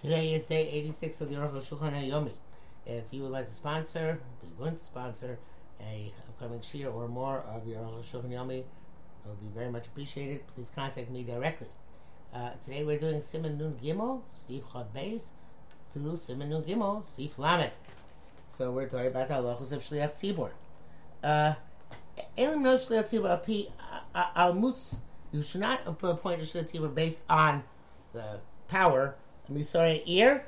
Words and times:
Today 0.00 0.32
is 0.32 0.44
day 0.44 0.70
86 0.70 1.22
of 1.22 1.28
the 1.28 1.34
Aruch 1.34 1.68
Shulchan 1.68 2.08
Yomi. 2.08 2.30
If 2.86 3.06
you 3.10 3.22
would 3.22 3.32
like 3.32 3.48
to 3.48 3.52
sponsor, 3.52 4.20
be 4.40 4.46
willing 4.56 4.76
to 4.76 4.84
sponsor 4.84 5.40
a 5.80 6.12
upcoming 6.28 6.60
shir 6.60 6.86
or 6.88 7.08
more 7.08 7.40
of 7.40 7.66
the 7.66 7.72
Aruch 7.72 8.04
Shulchan 8.04 8.30
Yomi, 8.30 8.60
it 8.60 8.66
would 9.26 9.40
be 9.40 9.48
very 9.52 9.72
much 9.72 9.88
appreciated. 9.88 10.46
Please 10.54 10.70
contact 10.72 11.10
me 11.10 11.24
directly. 11.24 11.66
Uh, 12.32 12.50
today 12.64 12.84
we're 12.84 13.00
doing 13.00 13.22
Siman 13.22 13.58
Nun 13.58 13.76
Gimel, 13.82 14.22
Sif 14.30 14.62
Chof 14.66 14.86
Beis, 14.94 15.30
through 15.92 16.12
Siman 16.12 16.50
Nun 16.50 16.62
Gimel, 16.62 17.04
Sif 17.04 17.36
Lamed. 17.36 17.72
So 18.48 18.70
we're 18.70 18.88
talking 18.88 19.08
about 19.08 19.26
the 19.26 19.34
halachos 19.34 19.72
of 19.72 19.82
Shliach 19.82 20.12
Tzibor. 20.12 20.50
Uh, 21.24 21.54
Elim 22.36 22.62
no 22.62 22.76
Shliach 22.76 23.10
Tzibor 23.10 23.30
api 23.32 23.72
al 24.14 24.54
mus. 24.54 25.00
You 25.32 25.42
should 25.42 25.60
not 25.60 25.80
appoint 25.86 26.40
a 26.40 26.44
Shliach 26.44 26.70
Tzibor 26.70 26.94
based 26.94 27.22
on 27.28 27.64
the 28.12 28.38
power 28.68 29.16
Misore 29.50 30.02
Ir 30.06 30.44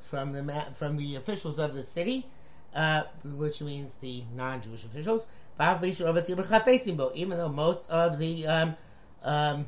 from 0.00 0.32
the 0.32 0.66
from 0.74 0.96
the 0.96 1.16
officials 1.16 1.58
of 1.58 1.74
the 1.74 1.82
city, 1.82 2.26
uh, 2.74 3.02
which 3.24 3.60
means 3.60 3.96
the 3.96 4.24
non-Jewish 4.34 4.84
officials. 4.84 5.26
Even 5.58 7.38
though 7.38 7.48
most 7.48 7.90
of 7.90 8.18
the 8.18 8.46
um, 8.46 8.76
um, 9.22 9.66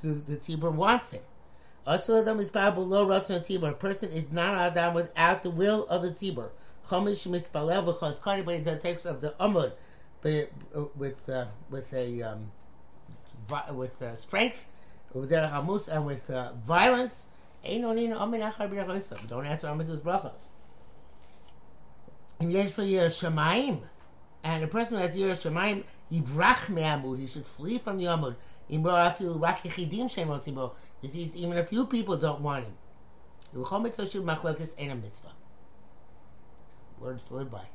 the, 0.00 0.08
the 0.08 0.36
tzibur 0.36 0.72
wants 0.72 1.10
him. 1.12 1.22
Also, 1.86 2.20
Adam 2.20 2.38
is 2.38 2.54
low 2.54 3.06
ratzon. 3.06 3.68
A 3.68 3.72
person 3.72 4.12
is 4.12 4.30
not 4.30 4.54
Adam 4.54 4.94
without 4.94 5.42
the 5.42 5.50
will 5.50 5.86
of 5.86 6.02
the 6.02 6.10
tzibur. 6.10 6.50
Chomish 6.88 7.26
mispalel 7.26 7.84
b'chos 7.86 8.32
anybody 8.32 8.58
that 8.60 8.80
takes 8.80 9.04
of 9.04 9.20
the 9.20 9.34
amud, 9.40 9.72
with 10.96 11.28
uh, 11.28 11.46
with 11.70 11.92
a 11.92 12.22
um, 12.22 12.52
with 13.72 14.00
uh, 14.02 14.14
strength, 14.14 14.68
with 15.12 15.30
hamus 15.30 15.88
and 15.88 16.06
with 16.06 16.30
uh, 16.30 16.52
violence. 16.64 17.26
Don't 17.64 19.46
answer 19.46 19.66
Amidu's 19.68 20.02
brachas. 20.02 20.40
In 22.40 22.50
Yesh 22.50 22.72
for 22.72 22.82
Yer 22.82 23.06
Shemaim, 23.06 23.82
and 24.42 24.64
a 24.64 24.66
person 24.66 24.96
who 24.96 25.02
has 25.02 25.16
Yer 25.16 25.34
Shemaim, 25.34 25.84
Yivrach 26.10 26.68
me'amud, 26.68 27.20
he 27.20 27.26
should 27.26 27.46
flee 27.46 27.78
from 27.78 27.98
the 27.98 28.04
Amud. 28.04 28.36
Sees 31.08 31.36
even 31.36 31.58
a 31.58 31.64
few 31.64 31.86
people 31.86 32.16
don't 32.16 32.40
want 32.40 32.64
him. 32.64 32.74
Words 36.98 37.24
to 37.26 37.34
live 37.34 37.50
by. 37.50 37.68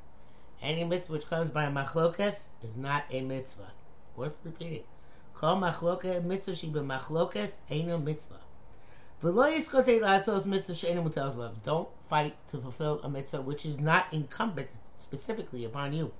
Any 0.62 0.84
mitzvah 0.84 1.14
which 1.14 1.30
comes 1.30 1.50
by 1.50 1.66
a 1.66 1.72
machlokes 1.72 2.50
is 2.64 2.78
not 2.78 3.04
a 3.12 3.22
mitzvah. 3.22 3.72
Worth 4.16 4.38
repeating. 4.44 4.84
Kol 5.36 5.58
machlokes 5.58 6.24
mitzvah 6.24 6.54
shib 6.54 6.74
machlokes 6.74 7.60
ain't 7.70 7.92
a 7.92 7.98
mitzvah. 7.98 8.40
Don't 9.20 9.36
fight 12.08 12.36
to 12.50 12.58
fulfill 12.60 13.02
a 13.04 13.10
mitzvah 13.10 13.42
which 13.42 13.66
is 13.66 13.80
not 13.80 14.06
incumbent 14.14 14.70
specifically 15.00 15.66
upon 15.66 15.92
you. 15.94 16.12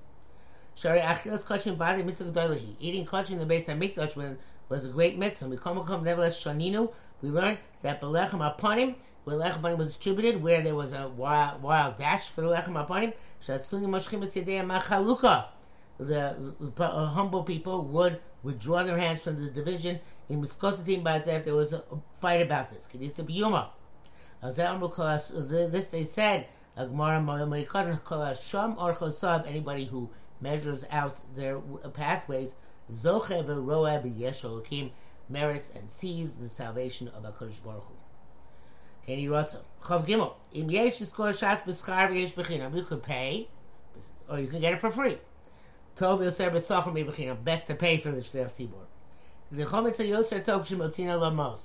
Eating 0.84 0.96
kachin 3.06 3.32
in 3.32 3.38
the 3.40 3.46
base 3.46 3.70
of 3.70 3.78
Mikdash 3.78 4.38
was 4.70 4.86
a 4.86 4.90
great 4.90 5.18
mitzvah. 5.20 5.48
We 5.48 5.58
come 5.58 5.78
nevertheless. 6.04 6.44
We 6.44 7.30
learned 7.30 7.60
that 7.84 8.02
belechem 8.02 8.58
aponim, 8.58 8.96
where 9.26 9.38
lechem 9.38 9.62
aponim 9.62 9.78
was 9.78 9.90
distributed, 9.90 10.42
where 10.42 10.62
there 10.64 10.76
was 10.76 10.94
a 10.94 11.08
wild, 11.08 11.62
wild 11.62 11.98
dash 12.00 12.30
for 12.30 12.42
the 12.42 12.48
lechem 12.48 12.74
aponim. 12.74 13.14
Shatzuni 13.44 13.86
moshchim 13.86 14.22
machaluka. 14.66 15.50
The 16.00 16.36
humble 17.14 17.44
people 17.44 17.86
would 17.86 18.22
withdraw 18.48 18.84
their 18.84 18.98
hands 18.98 19.22
from 19.22 19.44
the 19.44 19.52
division 19.52 20.00
in 20.30 20.42
Miskotatim 20.42 21.04
Badzef, 21.04 21.44
there 21.44 21.54
was 21.54 21.74
a 21.74 21.84
fight 22.20 22.42
about 22.42 22.72
this. 22.72 22.88
Kedisa 22.92 23.24
Biyuma. 23.28 23.68
This 25.72 25.88
they 25.90 26.04
said, 26.04 26.48
anybody 29.46 29.86
who 29.86 30.10
measures 30.40 30.86
out 30.92 31.36
their 31.36 31.58
uh, 31.58 31.90
pathways, 31.90 32.56
merits 35.30 35.72
and 35.76 35.90
sees 35.90 36.36
the 36.38 36.48
salvation 36.48 37.10
of 37.10 37.24
HaKadosh 37.24 37.62
Baruch 37.64 37.84
Hu. 37.84 37.96
Keni 39.08 39.28
Rotzo. 39.28 39.60
Chav 39.84 40.06
Gimel. 40.06 40.34
Im 40.54 40.70
yesh 40.70 41.00
iskor 41.00 41.38
shat 41.38 41.66
b'schar 41.66 42.10
v'yesh 42.10 42.34
b'chinam. 42.34 42.74
You 42.74 42.84
could 42.84 43.04
pay, 43.04 43.50
or 44.30 44.40
you 44.40 44.48
can 44.48 44.62
get 44.62 44.72
it 44.74 44.80
for 44.80 44.90
free. 44.90 45.18
Tov 45.98 46.24
yosef 46.24 46.54
b'sachar 46.54 46.94
b'chinam. 46.94 47.44
Best 47.44 47.68
to 47.68 47.76
pay 47.76 47.98
for 47.98 48.12
the 48.12 48.22
Shliach 48.22 48.52
Tzibor. 48.56 48.86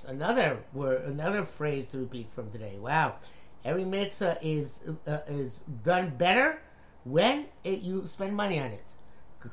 Another 0.09 0.59
word, 0.73 1.05
another 1.05 1.45
phrase 1.45 1.91
to 1.91 1.99
repeat 1.99 2.33
from 2.33 2.51
today. 2.51 2.79
Wow, 2.79 3.17
every 3.65 3.85
mitzvah 3.85 4.39
is 4.41 4.89
uh, 5.07 5.19
is 5.27 5.65
done 5.83 6.15
better 6.17 6.61
when 7.05 7.47
it, 7.65 7.81
you 7.81 8.07
spend 8.07 8.37
money 8.37 8.61
on 8.61 8.71
it. 8.71 8.85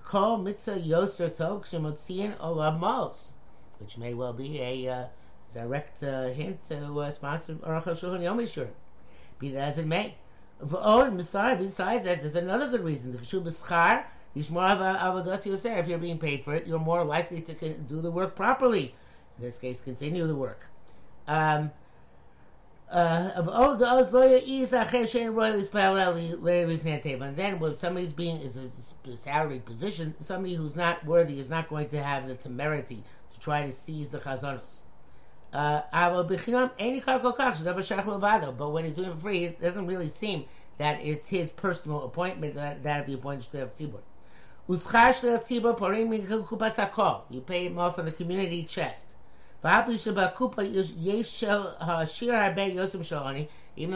Call 0.03 0.37
mitzvah 0.37 0.79
yoser 0.79 1.35
tov 1.35 1.65
olamos, 2.39 3.31
which 3.79 3.97
may 3.97 4.13
well 4.13 4.33
be 4.33 4.61
a 4.61 4.87
uh, 4.87 5.05
direct 5.51 6.03
uh, 6.03 6.27
hint 6.27 6.61
to 6.69 6.99
uh, 6.99 7.09
sponsor 7.09 7.55
Aruch 7.55 7.85
Shulchan 7.85 8.21
Yomi 8.21 8.47
shirt. 8.47 8.75
Be 9.39 9.49
that 9.49 9.69
as 9.69 9.77
it 9.79 9.87
may. 9.87 10.15
Besides 10.61 12.05
that, 12.05 12.21
there's 12.21 12.35
another 12.35 12.67
good 12.69 12.83
reason. 12.83 13.11
The 13.11 13.17
Kshub 13.17 13.45
if 14.35 15.87
you're 15.87 15.97
being 15.97 16.19
paid 16.19 16.43
for 16.43 16.55
it, 16.55 16.67
you're 16.67 16.79
more 16.79 17.03
likely 17.03 17.41
to 17.41 17.53
do 17.53 18.01
the 18.01 18.11
work 18.11 18.35
properly. 18.35 18.95
In 19.37 19.43
this 19.43 19.57
case, 19.57 19.81
continue 19.81 20.27
the 20.27 20.35
work. 20.35 20.67
Um, 21.27 21.71
uh, 22.91 23.31
and 27.21 27.35
then 27.35 27.59
when 27.59 27.73
somebody's 27.73 28.13
being 28.13 28.41
is 28.41 28.57
a 28.57 29.17
salaried 29.17 29.65
position, 29.65 30.15
somebody 30.19 30.55
who's 30.55 30.75
not 30.75 31.05
worthy 31.05 31.39
is 31.39 31.49
not 31.49 31.69
going 31.69 31.89
to 31.89 32.01
have 32.01 32.27
the 32.27 32.35
temerity 32.35 33.03
to 33.31 33.39
try 33.39 33.65
to 33.65 33.71
seize 33.71 34.09
the 34.09 34.17
chazanos. 34.17 34.81
Uh, 35.53 35.81
but 38.51 38.69
when 38.69 38.85
he's 38.85 38.95
doing 38.95 39.11
it 39.11 39.21
free, 39.21 39.45
it 39.45 39.61
doesn't 39.61 39.87
really 39.87 40.09
seem 40.09 40.45
that 40.77 41.01
it's 41.01 41.27
his 41.27 41.51
personal 41.51 42.03
appointment 42.03 42.55
that, 42.55 42.83
that 42.83 43.01
of 43.01 43.07
the 43.07 43.13
appointed 43.13 43.51
tzibur. 43.51 44.01
You 44.69 44.77
pay 47.41 47.69
more 47.69 47.91
for 47.91 48.03
the 48.03 48.11
community 48.11 48.61
chest. 48.61 49.15
Uh, 49.63 49.83
Even 49.91 49.97
though 49.97 50.03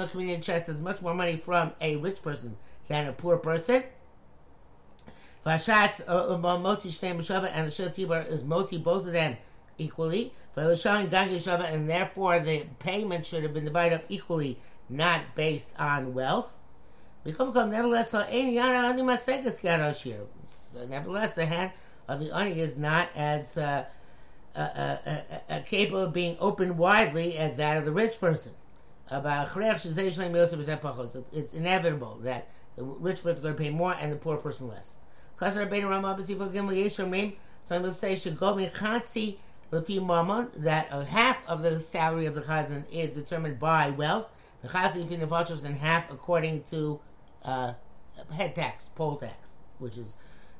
the 0.05 0.09
community 0.09 0.41
chest 0.41 0.65
has 0.65 0.79
much 0.79 0.99
more 1.03 1.13
money 1.13 1.37
from 1.37 1.73
a 1.79 1.97
rich 1.97 2.23
person 2.23 2.57
than 2.87 3.07
a 3.07 3.13
poor 3.13 3.37
person. 3.37 3.83
Uh, 5.45 5.51
uh, 5.51 5.53
and 5.53 5.61
the 7.67 7.69
shel 7.69 7.91
is 8.23 8.43
moti 8.43 8.79
both 8.79 9.05
of 9.05 9.13
them 9.13 9.37
equally. 9.77 10.33
And 10.55 11.87
therefore 11.87 12.39
the 12.39 12.65
payment 12.79 13.27
should 13.27 13.43
have 13.43 13.53
been 13.53 13.65
divided 13.65 13.97
up 13.97 14.05
equally, 14.09 14.57
not 14.89 15.35
based 15.35 15.75
on 15.77 16.15
wealth. 16.15 16.57
Nevertheless, 17.25 18.13
nevertheless, 20.89 21.33
the 21.33 21.45
hand 21.45 21.71
of 22.07 22.19
the 22.19 22.35
ani 22.35 22.59
is 22.59 22.75
not 22.77 23.07
as 23.15 23.57
uh, 23.57 23.85
uh, 24.55 24.59
uh, 24.59 24.97
uh, 25.05 25.21
uh 25.49 25.59
capable 25.65 26.01
of 26.01 26.13
being 26.13 26.37
open 26.39 26.77
widely 26.77 27.35
as 27.37 27.55
that 27.57 27.77
of 27.77 27.85
the 27.85 27.93
rich 27.93 28.19
person. 28.19 28.51
It's 29.09 29.25
inevitable 31.53 32.19
that 32.23 32.47
the 32.75 32.83
rich 32.83 33.23
person 33.23 33.35
is 33.35 33.39
going 33.39 33.53
to 33.53 33.59
pay 33.59 33.69
more 33.69 33.93
and 33.93 34.11
the 34.11 34.17
poor 34.17 34.35
person 34.37 34.67
less. 34.67 34.97
Some 37.65 37.81
will 37.81 37.91
say 37.91 38.15
that 40.55 41.07
half 41.07 41.37
of 41.47 41.61
the 41.61 41.79
salary 41.79 42.25
of 42.25 42.35
the 42.35 42.41
chazan 42.41 42.83
is 42.91 43.13
determined 43.13 43.59
by 43.59 43.91
wealth. 43.91 44.29
The 44.61 44.67
chazan 44.67 45.65
and 45.65 45.77
half 45.77 46.11
according 46.11 46.63
to 46.63 46.99
uh, 47.43 47.73
head 48.31 48.55
tax, 48.55 48.89
poll 48.95 49.15
tax, 49.15 49.61
which 49.79 49.97
is 49.97 50.15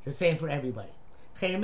the 0.05 0.13
same 0.13 0.37
for 0.37 0.49
everybody. 0.49 0.91
And 1.41 1.63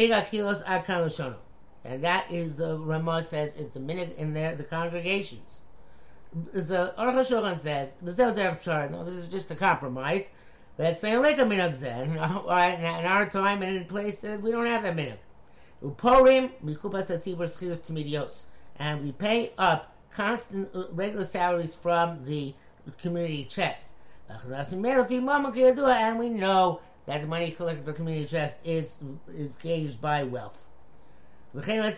that 2.04 2.31
is 2.31 2.57
the 2.57 2.77
Ramah 2.77 3.24
says 3.24 3.56
is 3.56 3.69
the 3.69 3.80
minute 3.80 4.16
in 4.18 4.33
there 4.33 4.56
the 4.56 4.63
congregations. 4.63 5.62
The 6.33 6.94
Aruch 6.98 7.27
Shulchan 7.27 7.60
says 7.60 7.95
no, 8.01 9.04
this 9.04 9.16
is 9.16 9.27
just 9.27 9.51
a 9.51 9.56
compromise. 9.56 10.31
Let's 10.77 11.01
say 11.01 11.18
like 11.18 11.38
a 11.38 11.42
minhag. 11.42 11.83
In 13.00 13.06
our 13.06 13.30
time 13.30 13.62
and 13.63 13.75
in 13.75 13.86
place, 13.86 14.24
uh, 14.24 14.38
we 14.42 14.51
don't 14.51 14.65
have 14.65 14.83
that 14.83 14.95
minhag. 14.95 15.18
Uporim 15.83 16.51
mikupas 16.63 17.10
and 18.77 19.04
we 19.04 19.12
pay 19.12 19.51
up 19.57 19.94
constant 20.12 20.69
uh, 20.74 20.86
regular 20.92 21.25
salaries 21.25 21.75
from 21.75 22.24
the 22.25 22.54
community 23.01 23.44
chest. 23.44 23.92
And 24.29 26.19
we 26.19 26.29
know 26.29 26.81
that 27.05 27.21
the 27.21 27.27
money 27.27 27.51
collected 27.51 27.83
for 27.83 27.91
the 27.91 27.97
community 27.97 28.27
chest 28.27 28.57
is 28.63 28.97
is 29.27 29.55
gauged 29.55 29.99
by 29.99 30.23
wealth. 30.23 30.67
And 31.53 31.63
those 31.63 31.95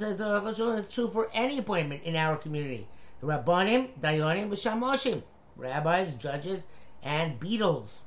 says 0.00 0.20
it's 0.20 0.88
true 0.94 1.08
for 1.08 1.30
any 1.32 1.58
appointment 1.58 2.02
in 2.02 2.16
our 2.16 2.36
community. 2.36 2.88
Rabbanim, 3.22 3.90
Dayanim, 4.00 4.50
V'Shamoshim. 4.50 5.22
Rabbis, 5.56 6.14
judges, 6.14 6.66
and 7.02 7.38
beadles. 7.38 8.02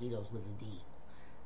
Beadles 0.00 0.32
with 0.32 0.42
a 0.46 0.64
D. 0.64 0.66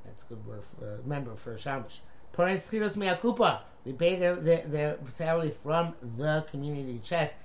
That's 0.04 0.22
a 0.22 0.26
good 0.26 0.46
word 0.46 0.62
for, 0.62 0.86
uh, 0.86 1.08
member 1.08 1.34
for 1.34 1.56
Shamash. 1.56 2.00
Parents 2.32 2.70
Chiros 2.70 2.96
Meakupa. 2.96 3.60
We 3.84 3.92
pay 3.92 4.16
their, 4.16 4.36
their, 4.36 4.66
their 4.66 4.98
salary 5.12 5.50
from 5.62 5.94
the 6.16 6.44
community 6.50 7.00
chest. 7.02 7.36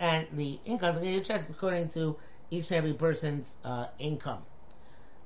And 0.00 0.26
the 0.32 0.60
income 0.64 0.96
is 0.98 1.50
according 1.50 1.88
to 1.90 2.16
each 2.50 2.70
and 2.70 2.78
every 2.78 2.92
person's 2.92 3.56
uh, 3.64 3.86
income. 3.98 4.42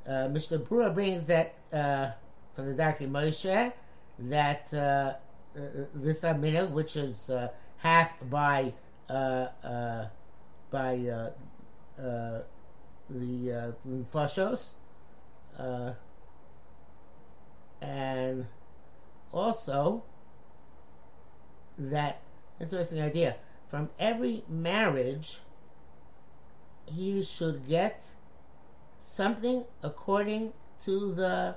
Uh, 0.08 0.28
Mishnah 0.28 0.58
Berurah 0.60 0.94
brings 0.94 1.26
that 1.26 1.54
uh, 1.72 2.10
from 2.54 2.66
the 2.66 2.74
Darkei 2.74 3.10
Moshe 3.10 3.72
that 4.18 4.72
uh, 4.72 5.14
uh, 5.56 5.60
this 5.94 6.22
Aminah, 6.22 6.70
which 6.70 6.96
is 6.96 7.28
uh, 7.30 7.48
half 7.78 8.12
by 8.30 8.72
by 9.08 9.36
the 10.68 11.32
uh, 11.98 13.72
Fashos, 14.12 14.74
and 17.80 18.46
also 19.32 20.02
that 21.78 22.20
interesting 22.60 23.00
idea. 23.00 23.36
From 23.68 23.90
every 23.98 24.44
marriage 24.48 25.40
he 26.86 27.22
should 27.22 27.68
get 27.68 28.06
something 29.00 29.64
according 29.82 30.52
to 30.84 31.12
the 31.12 31.56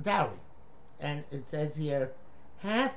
dowry. 0.00 0.38
And 1.00 1.24
it 1.30 1.46
says 1.46 1.76
here 1.76 2.12
half 2.58 2.94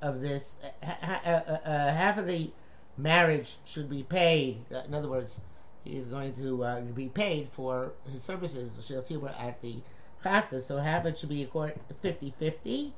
of 0.00 0.20
this 0.20 0.58
ha, 0.82 1.20
uh, 1.24 1.28
uh, 1.28 1.68
uh 1.68 1.92
half 1.92 2.18
of 2.18 2.26
the 2.26 2.50
marriage 2.96 3.56
should 3.64 3.88
be 3.88 4.02
paid. 4.02 4.64
In 4.86 4.94
other 4.94 5.08
words 5.08 5.40
he 5.84 5.96
is 5.96 6.06
going 6.06 6.32
to 6.34 6.64
uh, 6.64 6.80
be 6.80 7.08
paid 7.08 7.48
for 7.50 7.92
his 8.10 8.22
services 8.22 8.82
She'll 8.86 9.02
see 9.02 9.16
we're 9.16 9.28
at 9.28 9.60
the 9.60 9.76
chasta 10.22 10.60
so 10.62 10.78
half 10.78 11.04
it 11.04 11.18
should 11.18 11.28
be 11.28 11.46
50-50 11.46 12.92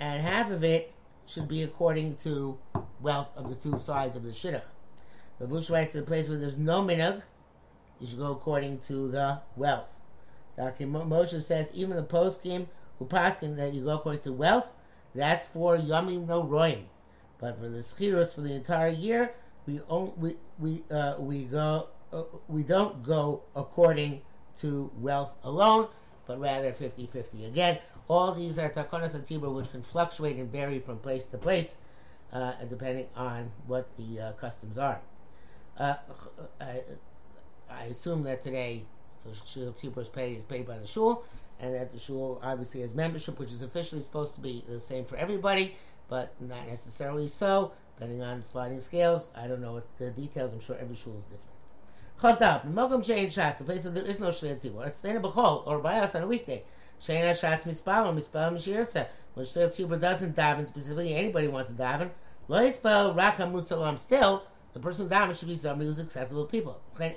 and 0.00 0.22
half 0.22 0.50
of 0.50 0.64
it 0.64 0.92
should 1.26 1.48
be 1.48 1.62
according 1.62 2.16
to 2.16 2.58
wealth 3.00 3.32
of 3.36 3.48
the 3.48 3.54
two 3.54 3.78
sides 3.78 4.16
of 4.16 4.22
the 4.22 4.30
shidduch. 4.30 4.64
The 5.38 5.46
Vush 5.46 5.70
writes 5.70 5.92
the 5.92 6.02
place 6.02 6.28
where 6.28 6.38
there's 6.38 6.58
no 6.58 6.82
minhag, 6.82 7.22
you 8.00 8.06
should 8.06 8.18
go 8.18 8.32
according 8.32 8.78
to 8.80 9.10
the 9.10 9.40
wealth. 9.56 10.00
Darkei 10.58 10.90
Moshe 10.90 11.42
says 11.42 11.70
even 11.74 11.96
the 11.96 12.02
poskim 12.02 12.66
who 12.98 13.04
paskin 13.06 13.56
that 13.56 13.74
you 13.74 13.84
go 13.84 13.96
according 13.96 14.22
to 14.22 14.32
wealth, 14.32 14.72
that's 15.14 15.46
for 15.46 15.76
yamim 15.76 16.26
no 16.26 16.42
roim. 16.42 16.84
But 17.38 17.58
for 17.58 17.68
the 17.68 17.78
schiros 17.78 18.34
for 18.34 18.40
the 18.40 18.54
entire 18.54 18.88
year, 18.88 19.34
we 19.66 19.80
own, 19.88 20.12
we 20.16 20.36
we 20.58 20.82
uh, 20.90 21.16
we 21.18 21.44
go 21.44 21.88
uh, 22.12 22.22
we 22.48 22.62
don't 22.62 23.02
go 23.02 23.42
according 23.54 24.22
to 24.60 24.90
wealth 24.96 25.36
alone, 25.42 25.88
but 26.26 26.40
rather 26.40 26.72
50-50. 26.72 27.46
Again, 27.46 27.78
all 28.08 28.32
these 28.32 28.58
are 28.58 28.70
takonas 28.70 29.14
and 29.14 29.24
tibur 29.24 29.52
which 29.52 29.70
can 29.70 29.82
fluctuate 29.82 30.36
and 30.36 30.50
vary 30.50 30.78
from 30.78 30.98
place 30.98 31.26
to 31.26 31.38
place, 31.38 31.76
uh, 32.32 32.52
depending 32.68 33.06
on 33.16 33.50
what 33.66 33.88
the 33.96 34.20
uh, 34.20 34.32
customs 34.32 34.78
are. 34.78 35.00
Uh, 35.78 35.94
I, 36.60 36.82
I, 37.70 37.84
assume 37.84 38.22
that 38.22 38.40
today 38.40 38.84
shul 39.44 39.72
tibur's 39.72 40.08
pay 40.08 40.32
is 40.34 40.44
paid 40.44 40.66
by 40.66 40.78
the 40.78 40.86
shul, 40.86 41.24
and 41.60 41.74
that 41.74 41.92
the 41.92 41.98
shul 41.98 42.40
obviously 42.42 42.80
has 42.80 42.94
membership, 42.94 43.38
which 43.38 43.52
is 43.52 43.60
officially 43.60 44.00
supposed 44.00 44.34
to 44.36 44.40
be 44.40 44.64
the 44.68 44.80
same 44.80 45.04
for 45.04 45.16
everybody, 45.16 45.76
but 46.08 46.34
not 46.40 46.66
necessarily 46.66 47.28
so. 47.28 47.72
Depending 47.96 48.22
on 48.22 48.42
sliding 48.42 48.80
scales, 48.80 49.28
I 49.34 49.46
don't 49.46 49.60
know 49.60 49.72
what 49.72 49.86
the 49.98 50.10
details. 50.10 50.52
I'm 50.52 50.60
sure 50.60 50.76
every 50.78 50.96
shul 50.96 51.16
is 51.16 51.24
different. 51.24 51.56
Chavt 52.20 52.42
up, 52.42 52.66
Mokum 52.66 53.04
Shein 53.04 53.26
Shatz, 53.26 53.60
a 53.60 53.64
place 53.64 53.84
where 53.84 53.92
there 53.92 54.04
is 54.04 54.20
no 54.20 54.28
Shliach 54.28 54.62
Tzibur. 54.62 54.86
It's 54.86 55.02
Stena 55.02 55.20
B'chol, 55.20 55.66
or 55.66 55.78
by 55.80 55.98
us 55.98 56.14
on 56.14 56.22
a 56.22 56.26
weekday. 56.26 56.62
Shein 57.00 57.28
Shatz 57.30 57.64
Mispal, 57.64 58.14
Mispal 58.14 58.52
Mishirtza. 58.52 59.06
When 59.34 59.44
Shliach 59.44 59.68
Tzibur 59.68 60.00
doesn't 60.00 60.34
daven, 60.34 60.66
specifically 60.66 61.14
anybody 61.14 61.48
wants 61.48 61.68
to 61.68 61.74
daven, 61.74 62.10
Lo 62.48 63.14
Raka 63.14 63.42
Mutzalam. 63.42 63.98
Still, 63.98 64.44
the 64.72 64.80
person 64.80 65.08
who 65.08 65.14
daven 65.14 65.38
should 65.38 65.48
be 65.48 65.56
somebody 65.56 65.88
who's 65.88 65.98
acceptable 65.98 66.46
to 66.46 66.50
people. 66.50 66.80
Even 66.98 67.14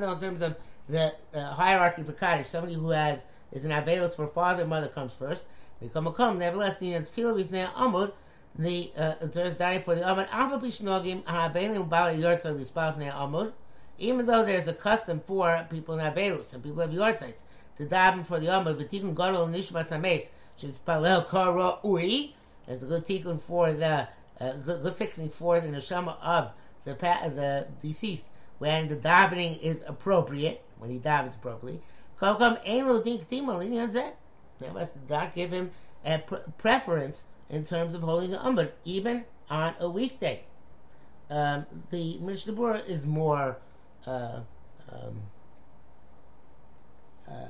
though 0.00 0.12
in 0.12 0.20
terms 0.20 0.42
of 0.42 0.56
the 0.88 1.14
uh, 1.34 1.54
hierarchy 1.54 2.02
for 2.02 2.12
Kaddish, 2.12 2.48
somebody 2.48 2.74
who 2.74 2.90
has 2.90 3.24
is 3.52 3.64
an 3.64 3.72
availus 3.72 4.14
for 4.14 4.26
father 4.26 4.62
and 4.62 4.70
mother 4.70 4.88
comes 4.88 5.14
first. 5.14 5.46
They 5.80 5.88
come 5.88 6.12
come, 6.12 6.38
nevertheless, 6.38 6.78
the 6.78 6.92
tefillah 6.92 7.44
b'fnei 7.44 7.70
amud, 7.72 8.12
the 8.58 8.90
uh, 8.96 9.14
there's 9.20 9.54
dying 9.54 9.82
for 9.82 9.94
the 9.94 10.02
amud. 10.02 10.28
Alpha 10.30 10.64
bishnogim 10.64 11.24
ha'avelim 11.26 11.88
bali 11.88 12.18
yortzah 12.18 12.58
lispal 12.58 12.96
b'fnei 12.96 13.12
amud. 13.12 13.52
Even 13.98 14.26
though 14.26 14.44
there's 14.44 14.68
a 14.68 14.74
custom 14.74 15.20
for 15.26 15.66
people 15.70 15.98
in 15.98 16.00
avelus 16.00 16.52
and 16.52 16.62
people 16.62 16.86
have 16.86 17.18
sites 17.18 17.42
to 17.78 17.86
daven 17.86 18.26
for 18.26 18.38
the 18.38 18.46
amud, 18.46 18.76
v'tikun 18.76 19.14
gadol 19.14 19.48
nishmas 19.48 19.90
hames, 19.90 20.30
she's 20.56 20.78
palel 20.86 21.28
kara 21.28 21.78
ui. 21.84 22.34
It's 22.68 22.82
a 22.82 22.86
good 22.86 23.04
tikkun 23.06 23.40
for 23.40 23.72
the 23.72 24.08
uh, 24.40 24.52
good, 24.64 24.82
good 24.82 24.96
fixing 24.96 25.30
for 25.30 25.60
the 25.60 25.68
neshama 25.68 26.16
of 26.20 26.50
the 26.84 26.94
the 26.94 27.66
deceased 27.80 28.28
when 28.58 28.88
the 28.88 28.96
davening 28.96 29.60
is 29.60 29.84
appropriate, 29.86 30.62
when 30.78 30.90
he 30.90 30.98
davens 30.98 31.34
appropriately. 31.34 31.80
Kokam 32.20 32.58
ein 32.66 32.86
lo 32.86 33.02
din 33.02 33.18
ktima. 33.18 34.12
They 34.58 34.70
must 34.70 34.96
not 35.08 35.34
give 35.34 35.52
him 35.52 35.70
a 36.04 36.18
preference 36.58 37.24
in 37.48 37.64
terms 37.64 37.94
of 37.94 38.02
holding 38.02 38.30
the 38.30 38.38
umbud, 38.38 38.70
even 38.84 39.24
on 39.50 39.74
a 39.78 39.88
weekday. 39.88 40.44
Um, 41.28 41.66
the 41.90 42.18
Mishnah 42.18 42.82
is 42.86 43.04
more 43.06 43.58
uh, 44.06 44.40
um, 44.90 45.22
uh, 47.28 47.48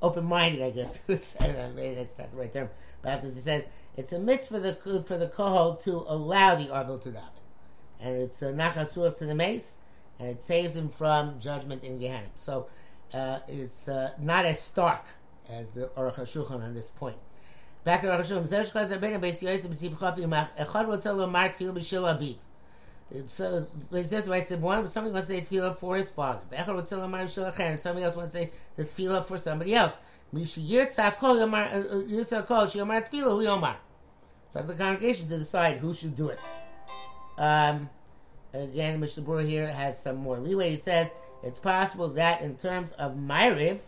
open-minded, 0.00 0.62
I 0.62 0.70
guess. 0.70 1.00
Maybe 1.08 1.94
that's 1.94 2.18
not 2.18 2.30
the 2.30 2.36
right 2.36 2.52
term, 2.52 2.68
but 3.02 3.24
as 3.24 3.34
he 3.34 3.40
says, 3.40 3.66
it's 3.96 4.12
a 4.12 4.18
mitzvah 4.18 4.48
for 4.54 4.60
the 4.60 5.04
for 5.04 5.18
the 5.18 5.28
kohol 5.28 5.82
to 5.84 6.04
allow 6.08 6.54
the 6.56 6.66
arbel 6.66 7.00
to 7.02 7.10
daven, 7.10 7.40
and 8.00 8.16
it's 8.16 8.40
a 8.42 8.52
nachasur 8.52 9.16
to 9.18 9.26
the 9.26 9.34
mace, 9.34 9.78
and 10.18 10.28
it 10.28 10.40
saves 10.40 10.76
him 10.76 10.88
from 10.88 11.38
judgment 11.40 11.84
in 11.84 11.98
Gehenna. 11.98 12.28
So 12.34 12.68
uh, 13.12 13.40
it's 13.46 13.88
uh, 13.88 14.12
not 14.18 14.44
as 14.46 14.60
stark 14.60 15.04
as 15.48 15.70
the 15.70 15.88
Aruch 15.96 16.14
HaShulchan 16.14 16.62
on 16.62 16.74
this 16.74 16.90
point. 16.90 17.18
Back 17.84 18.04
in 18.04 18.10
Aruch 18.10 18.20
HaShulchan, 18.20 18.48
So 23.26 23.66
he 23.90 24.04
says, 24.04 24.28
right, 24.28 24.46
said 24.46 24.62
one, 24.62 24.86
somebody 24.88 25.12
wants 25.12 25.28
to 25.28 25.34
say 25.34 25.40
tefillah 25.42 25.76
for 25.78 25.96
his 25.96 26.10
father. 26.10 26.40
Echad 26.52 26.66
Lomar 26.66 27.24
B'Shil 27.24 27.52
Acher, 27.52 27.60
and 27.60 27.80
somebody 27.80 28.04
else 28.04 28.16
wants 28.16 28.32
to 28.32 28.38
say 28.38 28.50
the 28.76 28.84
tefillah 28.84 29.24
for 29.24 29.38
somebody 29.38 29.74
else. 29.74 29.98
Mishi 30.34 30.66
Yirtzah 30.66 31.16
Kol 31.18 31.36
Yomar 31.36 31.74
uh, 31.74 31.94
Yirtzah 31.94 32.46
Kol 32.46 32.66
Shi 32.66 32.78
Yomar 32.78 33.06
Tefillah 33.06 33.32
Hu 33.32 33.44
Yomar. 33.44 33.76
It's 34.46 34.56
up 34.56 34.62
to 34.62 34.72
the 34.72 34.78
congregation 34.78 35.28
to 35.28 35.38
decide 35.38 35.78
who 35.78 35.92
should 35.92 36.14
do 36.16 36.28
it. 36.28 36.40
Um, 37.38 37.90
again, 38.54 39.00
Berurah 39.00 39.46
here 39.46 39.66
has 39.66 40.02
some 40.02 40.16
more 40.16 40.38
leeway. 40.38 40.70
He 40.70 40.76
says 40.76 41.12
it's 41.42 41.58
possible 41.58 42.08
that 42.10 42.40
in 42.40 42.56
terms 42.56 42.92
of 42.92 43.14
Maariv, 43.14 43.78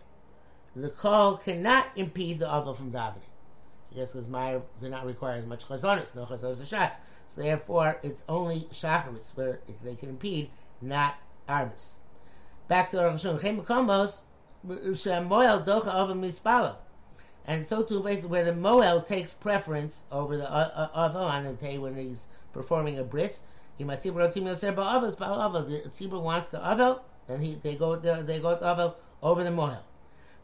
the 0.74 0.90
call 0.90 1.36
cannot 1.36 1.86
impede 1.96 2.40
the 2.40 2.50
other 2.50 2.74
from 2.74 2.92
davening. 2.92 3.20
Yes, 3.92 4.12
because 4.12 4.26
Maariv 4.26 4.62
did 4.80 4.90
not 4.90 5.06
require 5.06 5.36
as 5.36 5.46
much 5.46 5.66
chazonis, 5.66 6.16
no 6.16 6.24
chazonis 6.26 6.68
shots. 6.68 6.96
So 7.34 7.42
therefore, 7.42 7.98
it's 8.02 8.22
only 8.28 8.68
shacharis 8.70 9.36
where 9.36 9.60
they 9.82 9.96
can 9.96 10.10
impede, 10.10 10.50
not 10.80 11.16
arvis. 11.48 11.94
Back 12.68 12.90
to 12.90 12.96
the 12.96 13.04
Rosh 13.04 13.24
Hashanah. 13.24 14.20
Shemoel 14.66 15.66
docha 15.66 15.94
over 15.94 16.14
mispalo. 16.14 16.76
And 17.44 17.66
so 17.66 17.82
in 17.82 18.00
places 18.00 18.26
where 18.26 18.44
the 18.44 18.54
moel 18.54 19.02
takes 19.02 19.34
preference 19.34 20.04
over 20.12 20.36
the 20.36 20.50
uh, 20.50 20.88
uh, 20.94 21.18
on 21.18 21.44
the 21.44 21.52
day 21.52 21.76
when 21.76 21.96
he's 21.96 22.26
performing 22.52 22.98
a 22.98 23.04
bris. 23.04 23.42
He 23.76 23.82
might 23.82 24.00
see 24.00 24.10
The 24.10 24.16
tzibur 24.16 26.22
wants 26.22 26.48
the 26.50 26.58
avel 26.58 27.00
then 27.26 27.40
he 27.40 27.56
they 27.56 27.74
go 27.74 27.96
the, 27.96 28.22
they 28.22 28.38
go 28.38 28.56
to 28.56 28.64
Avel 28.64 28.94
over 29.22 29.42
the 29.42 29.50
moel. 29.50 29.82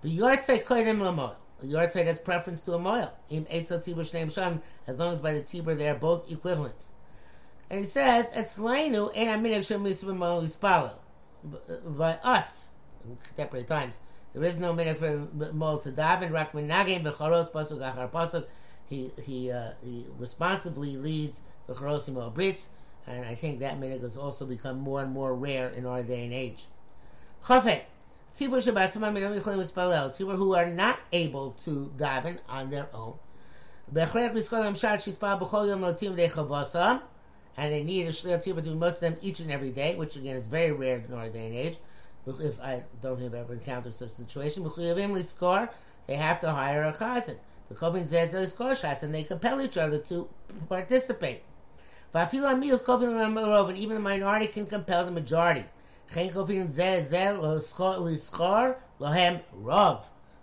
The 0.02 0.18
yortzei 0.18 0.64
koydim 0.64 0.99
lamoel. 0.99 1.37
The 1.61 1.67
yortzei 1.67 2.05
has 2.07 2.19
preference 2.19 2.61
to 2.62 2.75
a 2.75 4.05
sham 4.31 4.62
as 4.87 4.99
long 4.99 5.12
as 5.12 5.21
by 5.21 5.35
the 5.35 5.40
tzibur 5.40 5.76
they 5.76 5.88
are 5.88 5.95
both 5.95 6.31
equivalent. 6.31 6.87
And 7.69 7.81
he 7.81 7.87
says 7.87 8.33
etzleinu 8.33 9.17
ein 9.17 9.29
aminik 9.29 9.67
shem 9.67 9.85
misvim 9.85 10.19
ispalo. 10.19 10.93
By 11.97 12.14
us, 12.23 12.69
in 13.05 13.17
contemporary 13.23 13.64
times, 13.64 13.99
there 14.35 14.45
is 14.45 14.59
no 14.59 14.73
minute 14.73 14.99
for 14.99 15.26
mohel 15.37 15.83
to 15.83 15.93
daven. 15.93 16.33
Rak 16.33 16.52
v'charos 16.52 17.50
pasuk 17.50 17.79
achar 17.79 18.11
pasuk. 18.11 18.47
He 18.87 19.11
he 19.23 19.50
uh, 19.50 19.73
he 19.83 20.07
responsibly 20.19 20.97
leads 20.97 21.40
the 21.67 21.75
charosim 21.75 22.35
bris 22.35 22.71
and 23.07 23.25
I 23.25 23.35
think 23.35 23.61
that 23.61 23.81
minhag 23.81 24.02
has 24.02 24.17
also 24.17 24.45
become 24.45 24.79
more 24.79 25.02
and 25.02 25.12
more 25.12 25.35
rare 25.35 25.69
in 25.69 25.87
our 25.87 26.02
day 26.02 26.25
and 26.25 26.33
age. 26.33 26.67
Chafet. 27.45 27.83
Tzibur 28.33 28.59
Shabbat 28.59 28.93
Tzibur 28.93 30.37
who 30.37 30.55
are 30.55 30.67
not 30.67 31.01
able 31.13 31.51
to 31.65 31.91
daven 31.97 32.39
on 32.49 32.71
their 32.71 32.87
own. 32.95 33.15
And 33.93 34.09
they 37.73 37.83
need 37.83 38.07
a 38.07 38.11
Shliach 38.11 38.45
Tzibur 38.45 38.63
to 38.63 38.71
promote 38.71 39.01
them 39.01 39.17
each 39.21 39.41
and 39.41 39.51
every 39.51 39.71
day, 39.71 39.97
which 39.97 40.15
again 40.17 40.37
is 40.37 40.47
very 40.47 40.71
rare 40.71 40.99
in 40.99 41.13
our 41.13 41.29
day 41.29 41.47
and 41.47 41.55
age. 41.55 41.79
If 42.27 42.61
I 42.61 42.85
don't 43.03 43.21
have 43.21 43.35
ever 43.35 43.55
encountered 43.55 43.95
such 43.95 44.11
a 44.11 44.15
situation, 44.15 44.63
they 46.07 46.17
have 46.17 46.41
to 46.41 46.53
hire 46.53 46.85
a 46.85 46.93
chazan. 46.93 47.37
Says 48.07 48.33
that 48.33 48.51
score 48.51 48.75
shots, 48.75 49.03
and 49.03 49.15
they 49.15 49.25
compel 49.25 49.61
each 49.61 49.77
other 49.77 49.99
to 49.99 50.29
participate. 50.69 51.43
And 52.13 52.35
even 52.35 53.95
the 53.95 54.01
minority 54.01 54.47
can 54.49 54.67
compel 54.67 55.05
the 55.05 55.11
majority. 55.11 55.65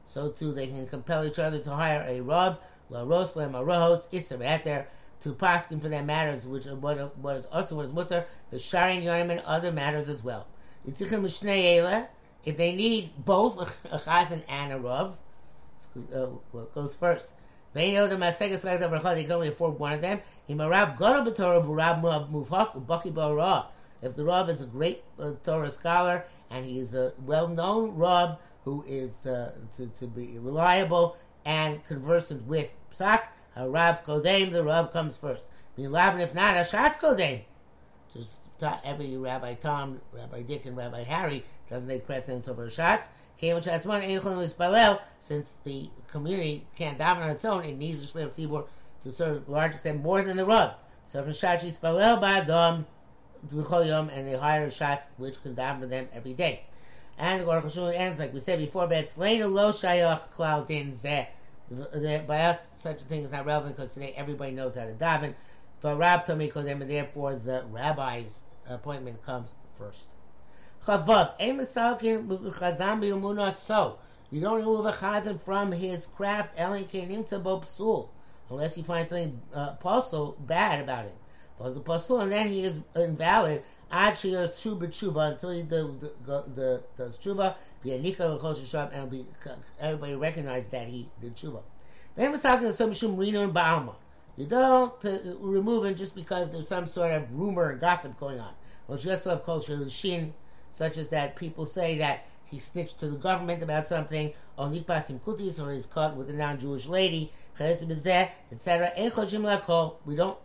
So 0.04 0.30
too, 0.30 0.54
they 0.54 0.68
can 0.68 0.88
compel 0.88 1.26
each 1.26 1.40
other 1.40 1.60
to 1.60 1.72
hire 1.72 2.06
a 2.08 2.22
rav, 2.22 2.60
la 2.90 3.04
roslem, 3.04 3.54
a 3.54 3.60
rohos, 3.60 4.10
isser 4.12 4.38
there 4.64 4.88
to 5.22 5.34
paskin 5.34 5.82
for 5.82 5.90
their 5.90 6.04
matters, 6.04 6.48
which 6.48 6.68
are 6.68 6.76
what, 6.76 7.18
what 7.18 7.36
is 7.36 7.48
also 7.48 7.76
what 7.76 7.86
is 7.86 7.92
mutter, 7.94 8.26
the 8.50 8.60
sharing 8.60 9.02
yonim 9.02 9.32
and 9.32 9.42
other 9.42 9.72
matters 9.72 10.08
as 10.08 10.24
well. 10.24 10.48
If 10.86 11.00
they 12.56 12.76
need 12.76 13.26
both 13.26 13.76
a 13.92 13.98
chazan 13.98 14.44
and 14.48 14.72
a 14.72 14.80
rav, 14.80 15.18
uh, 16.14 16.28
what 16.52 16.74
goes 16.74 16.96
first. 16.96 17.32
They 17.74 17.92
know 17.92 18.08
the 18.08 18.16
Masegas 18.16 18.64
like 18.64 18.80
the 18.80 18.88
Bracha, 18.88 19.14
they 19.16 19.24
can 19.24 19.34
only 19.34 19.50
afford 19.50 19.78
one 19.78 19.94
of 19.94 20.02
them. 20.02 20.22
Imarav 20.50 20.98
Gora 20.98 21.22
B'Torah 21.22 21.66
V'Rab 21.66 22.32
Muvhak 22.32 22.86
Baki 22.86 23.14
Bara. 23.14 23.68
If 24.02 24.16
the 24.16 24.24
Rav 24.26 24.50
is 24.50 24.62
a 24.62 24.66
great 24.66 25.04
uh, 25.20 25.34
Torah 25.44 25.72
scholar 25.72 26.26
and 26.50 26.66
he 26.66 26.80
is 26.80 26.94
a 26.94 27.14
well-known 27.26 27.96
Rav 27.96 28.38
who 28.64 28.84
is 28.88 29.26
uh, 29.26 29.54
to, 29.78 29.88
to 29.88 30.08
be 30.08 30.38
reliable 30.38 31.18
and 31.46 31.84
conversant 31.86 32.46
with 32.46 32.74
Psak, 32.94 33.24
a 33.56 33.70
Rav 33.70 34.04
Kodem, 34.04 34.52
the 34.52 34.64
Rav 34.64 34.92
comes 34.92 35.16
first. 35.16 35.48
Milav, 35.78 36.20
if 36.20 36.36
not, 36.36 36.56
a 36.56 36.62
Shatz 36.62 36.98
Kodem. 36.98 37.42
Just 38.14 38.42
every 38.84 39.16
Rabbi 39.18 39.54
Tom, 39.56 40.02
Rabbi 40.12 40.42
Dick, 40.42 40.66
and 40.66 40.76
Rabbi 40.76 41.04
Harry 41.04 41.46
doesn't 41.70 41.90
take 41.90 42.06
precedence 42.06 42.48
over 42.48 42.66
a 42.66 42.70
Shatz. 42.70 43.08
Since 45.20 45.62
the 45.64 45.90
community 46.08 46.66
can't 46.76 46.98
daven 46.98 47.18
on 47.18 47.30
its 47.30 47.46
own, 47.46 47.64
it 47.64 47.78
needs 47.78 48.02
the 48.02 48.20
Shliach 48.20 48.36
Tzibur 48.36 48.66
to 49.04 49.12
serve 49.12 49.48
a 49.48 49.52
large 49.52 49.76
extent 49.76 50.02
more 50.02 50.24
than 50.24 50.38
the 50.38 50.46
Rav. 50.46 50.74
So 51.06 51.22
from 51.22 51.34
Shachi 51.34 51.78
Spalel 51.78 52.20
Ba'adam 52.20 52.86
And 53.52 54.28
they 54.28 54.38
hire 54.38 54.70
shots 54.70 55.12
which 55.18 55.42
can 55.42 55.56
daven 55.56 55.90
them 55.90 56.08
every 56.14 56.34
day. 56.34 56.64
And 57.18 57.42
the 57.42 57.46
Baruch 57.46 57.76
ends 57.96 58.20
like 58.20 58.34
we 58.34 58.40
said 58.40 58.60
before, 58.60 58.88
but 58.88 59.10
Slain 59.10 59.42
lo 59.54 59.72
shayach 59.72 60.30
cloud 60.32 60.68
din. 60.68 60.94
By 62.28 62.42
us, 62.42 62.80
such 62.80 63.02
a 63.02 63.06
thing 63.06 63.24
is 63.24 63.32
not 63.32 63.46
relevant 63.46 63.76
because 63.76 63.94
today 63.94 64.14
everybody 64.16 64.52
knows 64.52 64.76
how 64.76 64.86
to 64.86 64.94
daven. 64.94 65.34
But 65.82 65.98
Rab 65.98 66.30
and 66.30 66.90
therefore 66.90 67.36
the 67.36 67.66
rabbi's 67.70 68.44
appointment 68.68 69.26
comes 69.26 69.56
first. 69.78 70.10
Chavav, 70.86 71.34
so. 73.54 74.00
You 74.30 74.42
don't 74.42 74.58
remove 74.58 74.86
a 74.86 74.92
chazan 74.92 75.42
from 75.42 75.72
his 75.72 76.06
craft, 76.06 76.54
elin 76.58 76.86
unless 78.50 78.78
you 78.78 78.84
find 78.84 79.08
something 79.08 79.42
uh, 79.54 79.76
pasul 79.76 80.36
bad 80.46 80.82
about 80.82 81.06
him. 81.06 81.14
Was 81.60 81.76
a 81.76 81.80
pasul, 81.80 82.22
and 82.22 82.32
then 82.32 82.48
he 82.48 82.64
is 82.64 82.80
invalid. 82.96 83.64
Actually, 83.90 84.48
shuba 84.48 84.88
tshuva 84.88 85.32
until 85.32 85.50
he 85.50 85.62
the 85.64 86.12
the, 86.26 86.84
does 86.98 87.18
tshuva. 87.18 87.56
And 87.84 89.10
be 89.10 89.26
everybody 89.80 90.16
recognized 90.16 90.72
that 90.72 90.88
he 90.88 91.10
did 91.22 91.36
tshuva. 91.36 91.62
You 94.36 94.46
don't 94.46 94.94
remove 95.40 95.86
him 95.86 95.96
just 95.96 96.16
because 96.16 96.52
there's 96.52 96.68
some 96.68 96.86
sort 96.86 97.12
of 97.14 97.32
rumor 97.32 97.70
and 97.70 97.80
gossip 97.80 98.20
going 98.20 98.40
on. 98.40 98.54
Well, 98.88 99.00
culture 99.40 99.90
shin 99.90 100.34
such 100.70 100.98
as 100.98 101.10
that 101.10 101.36
people 101.36 101.66
say 101.66 101.98
that 101.98 102.26
he 102.46 102.60
snitched 102.60 103.00
to 103.00 103.10
the 103.10 103.18
government 103.18 103.64
about 103.64 103.88
something, 103.88 104.34
or 104.58 104.68
nitpasim 104.68 105.20
kutis, 105.20 105.60
or 105.62 105.74
he's 105.74 105.86
caught 105.86 106.16
with 106.16 106.30
a 106.30 106.34
non-Jewish 106.34 106.86
lady, 106.88 107.32
etc. 107.60 108.92
We 110.06 110.16
don't 110.16 110.38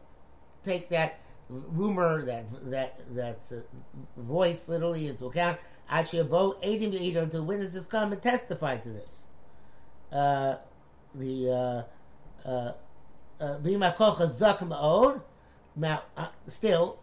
take 0.63 0.89
that 0.91 1.21
rumor, 1.49 2.25
that 2.25 2.45
that 2.71 3.15
that 3.15 3.39
uh, 3.53 4.21
voice 4.21 4.69
literally 4.69 5.09
into 5.09 5.27
account. 5.27 5.59
Actually, 5.89 6.23
vote 6.23 6.63
to 6.63 7.17
until 7.17 7.45
witnesses 7.45 7.87
come 7.87 8.13
and 8.13 8.23
testify 8.23 8.77
to 8.77 8.89
this. 8.89 9.27
Uh, 10.11 10.57
the 11.15 11.87
uh, 12.47 12.49
uh, 12.49 12.73
uh 13.41 13.59
now, 15.75 16.03
uh, 16.17 16.29
still, 16.49 16.99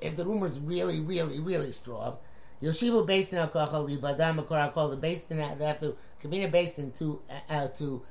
if 0.00 0.16
the 0.16 0.24
rumor 0.24 0.46
is 0.46 0.60
really, 0.60 1.00
really, 1.00 1.40
really 1.40 1.72
strong, 1.72 2.18
Yoshiva 2.62 3.06
based 3.06 3.32
in 3.32 3.38
Al 3.38 3.48
Kochal, 3.48 3.98
Ibadam 3.98 4.44
Makor 4.44 4.72
called 4.72 4.92
the 4.92 4.96
based 4.96 5.30
in 5.30 5.38
they 5.58 5.64
have 5.64 5.80
to 5.80 5.96
convene 6.20 6.44
a 6.44 6.48
based 6.48 6.78
in 6.78 6.92
to 6.92 7.20
uh, 7.48 7.68
to 7.68 8.02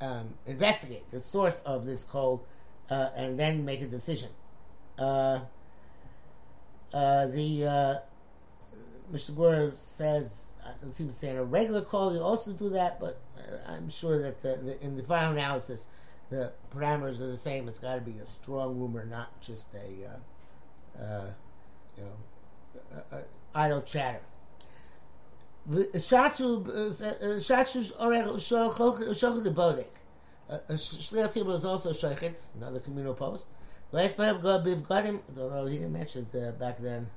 um, 0.00 0.34
investigate 0.46 1.10
the 1.10 1.20
source 1.20 1.60
of 1.64 1.84
this 1.84 2.02
cold 2.04 2.44
uh, 2.90 3.10
and 3.16 3.38
then 3.38 3.64
make 3.64 3.80
a 3.80 3.86
decision. 3.86 4.28
Uh, 4.98 5.40
uh, 6.92 7.26
the 7.26 7.64
uh, 7.64 7.94
Mr. 9.12 9.34
Gore 9.34 9.72
says, 9.74 10.54
it 10.82 10.92
seems 10.92 11.14
to 11.14 11.20
say 11.20 11.30
in 11.30 11.36
a 11.36 11.44
regular 11.44 11.82
call, 11.82 12.12
you 12.12 12.20
also 12.20 12.52
do 12.52 12.68
that, 12.70 13.00
but 13.00 13.20
uh, 13.38 13.72
I'm 13.72 13.90
sure 13.90 14.20
that 14.20 14.42
the, 14.42 14.58
the, 14.62 14.84
in 14.84 14.96
the 14.96 15.02
final 15.02 15.32
analysis, 15.32 15.86
the 16.30 16.52
parameters 16.74 17.20
are 17.20 17.26
the 17.26 17.36
same. 17.36 17.68
It's 17.68 17.78
got 17.78 17.96
to 17.96 18.00
be 18.00 18.18
a 18.18 18.26
strong 18.26 18.78
rumor, 18.78 19.04
not 19.04 19.40
just 19.40 19.68
a, 19.74 21.00
uh, 21.00 21.26
you 21.96 22.04
know, 22.04 23.02
a, 23.12 23.16
a, 23.16 23.22
idle 23.54 23.82
chatter. 23.82 24.20
The 25.66 26.00
Bodek. 29.50 30.00
Uh, 30.50 30.54
uh, 30.68 30.72
Shliach 30.72 31.32
Tzibur 31.32 31.54
is 31.54 31.64
also 31.64 31.92
Shochet, 31.92 32.34
another 32.56 32.80
communal 32.80 33.14
post. 33.14 33.46
Last 33.92 34.16
time 34.16 34.40
Biv 34.40 34.82
Gadim, 34.82 35.20
although 35.38 35.66
he 35.66 35.76
didn't 35.76 35.92
mention 35.92 36.26
uh, 36.34 36.50
back 36.52 36.80
then 36.80 37.08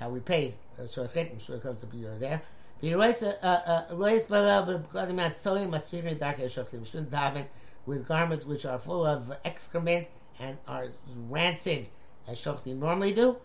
how 0.00 0.08
we 0.08 0.18
pay 0.18 0.54
uh, 0.76 0.82
Shochet, 0.82 1.30
I'm 1.30 1.38
sure 1.38 1.56
it 1.56 1.62
comes 1.62 1.78
to 1.80 1.86
be 1.86 2.04
there. 2.18 2.42
He 2.80 2.92
writes, 2.94 3.22
uh, 3.22 3.86
Last 3.92 4.28
time 4.28 4.66
Biv 4.66 4.88
Gadim 4.88 5.20
at 5.20 5.34
Solim 5.34 5.70
Masfirin 5.70 6.18
Darke 6.18 6.38
Shochet. 6.38 6.80
We 6.80 6.84
shouldn't 6.84 7.48
with 7.86 8.08
garments 8.08 8.44
which 8.44 8.66
are 8.66 8.78
full 8.80 9.06
of 9.06 9.32
excrement 9.44 10.08
and 10.40 10.58
are 10.66 10.88
rancid, 11.28 11.86
as 12.26 12.38
Shochet 12.38 12.76
normally 12.76 13.12
do. 13.12 13.36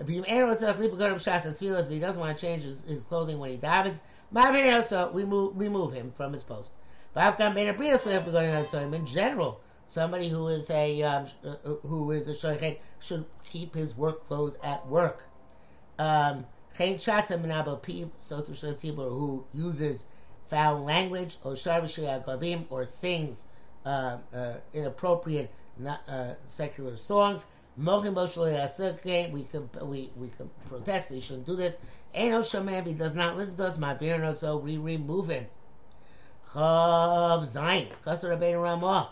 If 0.00 0.10
you 0.10 0.24
if 0.26 1.88
he 1.88 2.00
doesn't 2.00 2.20
want 2.20 2.36
to 2.36 2.40
change 2.40 2.64
his, 2.64 2.82
his 2.82 3.04
clothing 3.04 3.38
when 3.38 3.50
he 3.50 3.58
davens, 3.58 4.00
so 4.84 5.10
remove 5.12 5.56
remove 5.56 5.92
him 5.92 6.12
from 6.16 6.32
his 6.32 6.42
post. 6.42 6.72
In 7.16 9.06
general, 9.06 9.60
somebody 9.86 10.28
who 10.28 10.48
is 10.48 10.68
a 10.70 11.02
um, 11.02 11.26
uh, 11.44 11.48
uh, 11.48 11.74
who 11.86 12.10
is 12.10 12.28
a 12.28 12.32
shoichet 12.32 12.78
should 13.00 13.24
keep 13.42 13.74
his 13.74 13.96
work 13.96 14.26
clothes 14.26 14.56
at 14.62 14.86
work. 14.86 15.24
Um, 15.98 16.44
who 19.10 19.46
uses 19.54 20.06
foul 20.48 20.84
language 20.84 21.38
or 21.42 21.54
or 22.70 22.84
sings 22.84 23.46
uh, 23.86 24.18
uh, 24.34 24.54
inappropriate 24.74 25.50
uh, 25.84 26.34
secular 26.44 26.96
songs 26.96 27.46
we 27.76 29.42
can 29.44 29.68
we 29.82 30.10
we 30.16 30.28
can 30.28 30.50
protest. 30.68 31.10
He 31.10 31.20
shouldn't 31.20 31.46
do 31.46 31.56
this. 31.56 31.78
Eno 32.14 32.40
Shemem, 32.40 32.86
he 32.86 32.94
does 32.94 33.14
not 33.14 33.36
listen 33.36 33.56
to 33.56 33.64
us. 33.64 33.78
My 33.78 33.94
Ma'virno, 33.94 34.34
so 34.34 34.56
we 34.56 34.78
remove 34.78 35.28
him. 35.28 35.46
Chav 36.52 37.44
Zayin, 37.44 37.88
Kasser 38.04 38.36
Rabbeinu 38.36 38.62
Ramah. 38.62 39.10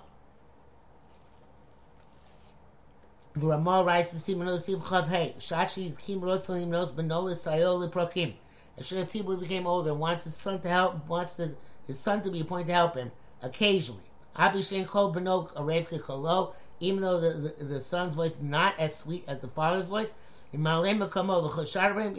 The 3.36 3.46
Ramah 3.46 3.84
writes, 3.84 4.12
"V'sim 4.12 4.38
Siv 4.38 4.80
Chav 4.82 5.08
Hey 5.08 5.34
Shashi 5.38 5.96
Kim 5.98 6.20
Rotzalim 6.20 6.68
Nos 6.68 6.92
Benolis 6.92 7.46
Sayol 7.46 7.90
Prokim." 7.90 8.34
Tibur 8.78 9.38
became 9.38 9.66
older 9.66 9.90
and 9.90 10.00
wants 10.00 10.24
his 10.24 10.34
son 10.34 10.60
to 10.60 10.68
help. 10.68 11.08
Wants 11.08 11.36
the, 11.36 11.54
his 11.86 11.98
son 11.98 12.22
to 12.22 12.30
be 12.30 12.40
appointed 12.40 12.68
to 12.68 12.74
help 12.74 12.96
him 12.96 13.12
occasionally. 13.42 14.02
Abishen 14.36 14.86
Kol 14.86 15.14
Benok 15.14 15.52
Arevke 15.54 16.00
Kolo 16.02 16.54
even 16.80 17.02
though 17.02 17.20
the, 17.20 17.54
the, 17.58 17.64
the, 17.64 17.80
son's 17.80 18.14
voice 18.14 18.36
is 18.36 18.42
not 18.42 18.78
as 18.78 18.94
sweet 18.94 19.24
as 19.26 19.38
the 19.40 19.48
father's 19.48 19.88
voice. 19.88 20.14
If 20.52 20.60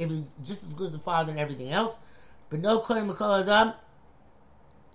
he's 0.09 0.31
just 0.43 0.63
as 0.63 0.73
good 0.73 0.87
as 0.87 0.93
the 0.93 0.99
father 0.99 1.31
and 1.31 1.39
everything 1.39 1.71
else, 1.71 1.99
but 2.49 2.59
no 2.59 2.83
Adam, 2.89 3.73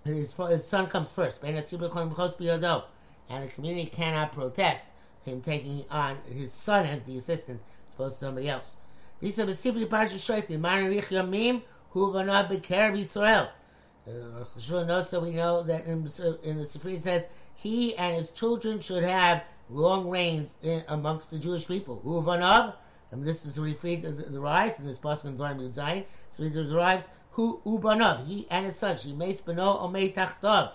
his, 0.03 0.33
his 0.33 0.67
son 0.67 0.87
comes 0.87 1.11
first. 1.11 1.43
And 1.43 1.57
the 1.57 2.79
community 3.53 3.85
cannot 3.85 4.33
protest 4.33 4.89
him 5.23 5.41
taking 5.41 5.85
on 5.89 6.17
his 6.25 6.51
son 6.51 6.85
as 6.85 7.03
the 7.03 7.17
assistant, 7.17 7.61
as 7.87 7.93
opposed 7.93 8.19
to 8.19 8.25
somebody 8.25 8.49
else. 8.49 8.77
Rich 9.21 9.35
Yamim, 9.35 11.61
who 11.91 12.11
will 12.11 12.23
not 12.23 12.49
be 12.49 12.57
care 12.57 12.89
of 12.89 12.97
Israel. 12.97 13.49
Uh, 14.07 14.45
notes 14.83 15.11
that 15.11 15.21
we 15.21 15.29
know 15.29 15.61
that 15.61 15.85
in, 15.85 16.07
in 16.43 16.57
the 16.57 16.63
Sifri 16.63 16.95
it 16.95 17.03
says 17.03 17.27
he 17.53 17.95
and 17.95 18.15
his 18.15 18.31
children 18.31 18.81
should 18.81 19.03
have 19.03 19.43
long 19.69 20.09
reigns 20.09 20.57
in, 20.63 20.83
amongst 20.87 21.29
the 21.29 21.37
Jewish 21.37 21.67
people. 21.67 22.01
Uvanav, 22.03 22.73
and 23.11 23.23
this 23.23 23.45
is 23.45 23.53
to 23.53 23.61
the, 24.01 24.11
the 24.11 24.39
rise 24.39 24.79
in 24.79 24.87
this 24.87 24.97
pasuk 24.97 25.25
in 25.25 25.37
Dvarim 25.37 25.61
Zayin. 25.73 26.05
So 26.31 26.43
it 26.43 26.53
derives 26.53 27.07
who 27.31 27.61
Ubanav, 27.65 28.25
he 28.25 28.47
and 28.49 28.65
his 28.65 28.77
son, 28.77 28.95
Shemes 28.95 29.41
Beno 29.41 29.81
Omei 29.81 30.13
Tachtov. 30.13 30.73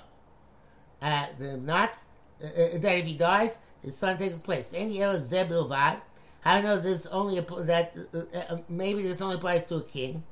Uh, 1.01 1.27
the 1.39 1.57
not 1.57 1.97
uh, 2.43 2.47
uh, 2.47 2.79
that 2.79 2.99
if 2.99 3.07
he 3.07 3.17
dies, 3.17 3.59
his 3.83 3.97
son 3.97 4.19
takes 4.19 4.35
his 4.37 4.43
place. 4.43 4.73
Any 4.75 5.03
other 5.03 5.19
Zebilvad. 5.19 6.01
How 6.41 6.55
I 6.55 6.61
know 6.61 6.81
this 6.81 7.07
only 7.07 7.41
that 7.41 7.97
uh, 8.15 8.19
uh, 8.37 8.59
maybe 8.69 9.03
this 9.03 9.21
only 9.21 9.37
applies 9.37 9.67
to 9.67 9.77
a 9.77 9.83
king? 9.83 10.23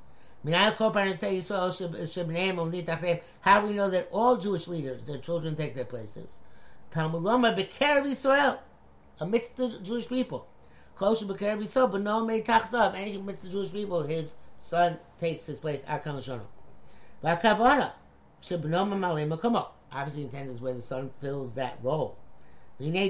How 0.47 0.71
do 0.71 0.97
we 3.66 3.73
know 3.73 3.90
that 3.90 4.09
all 4.12 4.37
Jewish 4.37 4.69
leaders, 4.69 5.07
their 5.07 5.19
children 5.19 5.57
take 5.57 5.75
their 5.75 5.87
places? 5.87 6.38
Talmud 6.90 7.23
Loma 7.23 7.54
Bekerev 7.54 8.07
Israel, 8.07 8.61
amidst 9.19 9.57
the 9.57 9.78
Jewish 9.83 10.07
people. 10.07 10.47
Kosher 10.97 11.25
Bekerev 11.25 11.62
Israel, 11.62 11.88
but 11.88 12.02
no 12.02 12.25
made 12.25 12.45
tachtav. 12.45 12.95
Anything 12.95 13.23
amidst 13.23 13.45
the 13.45 13.49
Jewish 13.49 13.73
people, 13.73 14.02
his 14.02 14.35
son 14.64 14.99
takes 15.21 15.47
his 15.47 15.61
place. 15.61 15.85
Akan 15.85 16.16
Lashonu. 16.16 16.40
Vakavana, 17.23 17.92
Shebno 18.42 18.88
Mamalim 18.88 19.37
Makomo. 19.37 19.68
Obviously, 19.92 20.23
intent 20.23 20.49
is 20.49 20.61
where 20.61 20.73
the 20.73 20.80
son 20.80 21.11
fills 21.21 21.52
that 21.52 21.78
role. 21.83 22.16
This 22.78 22.88
is 22.88 23.06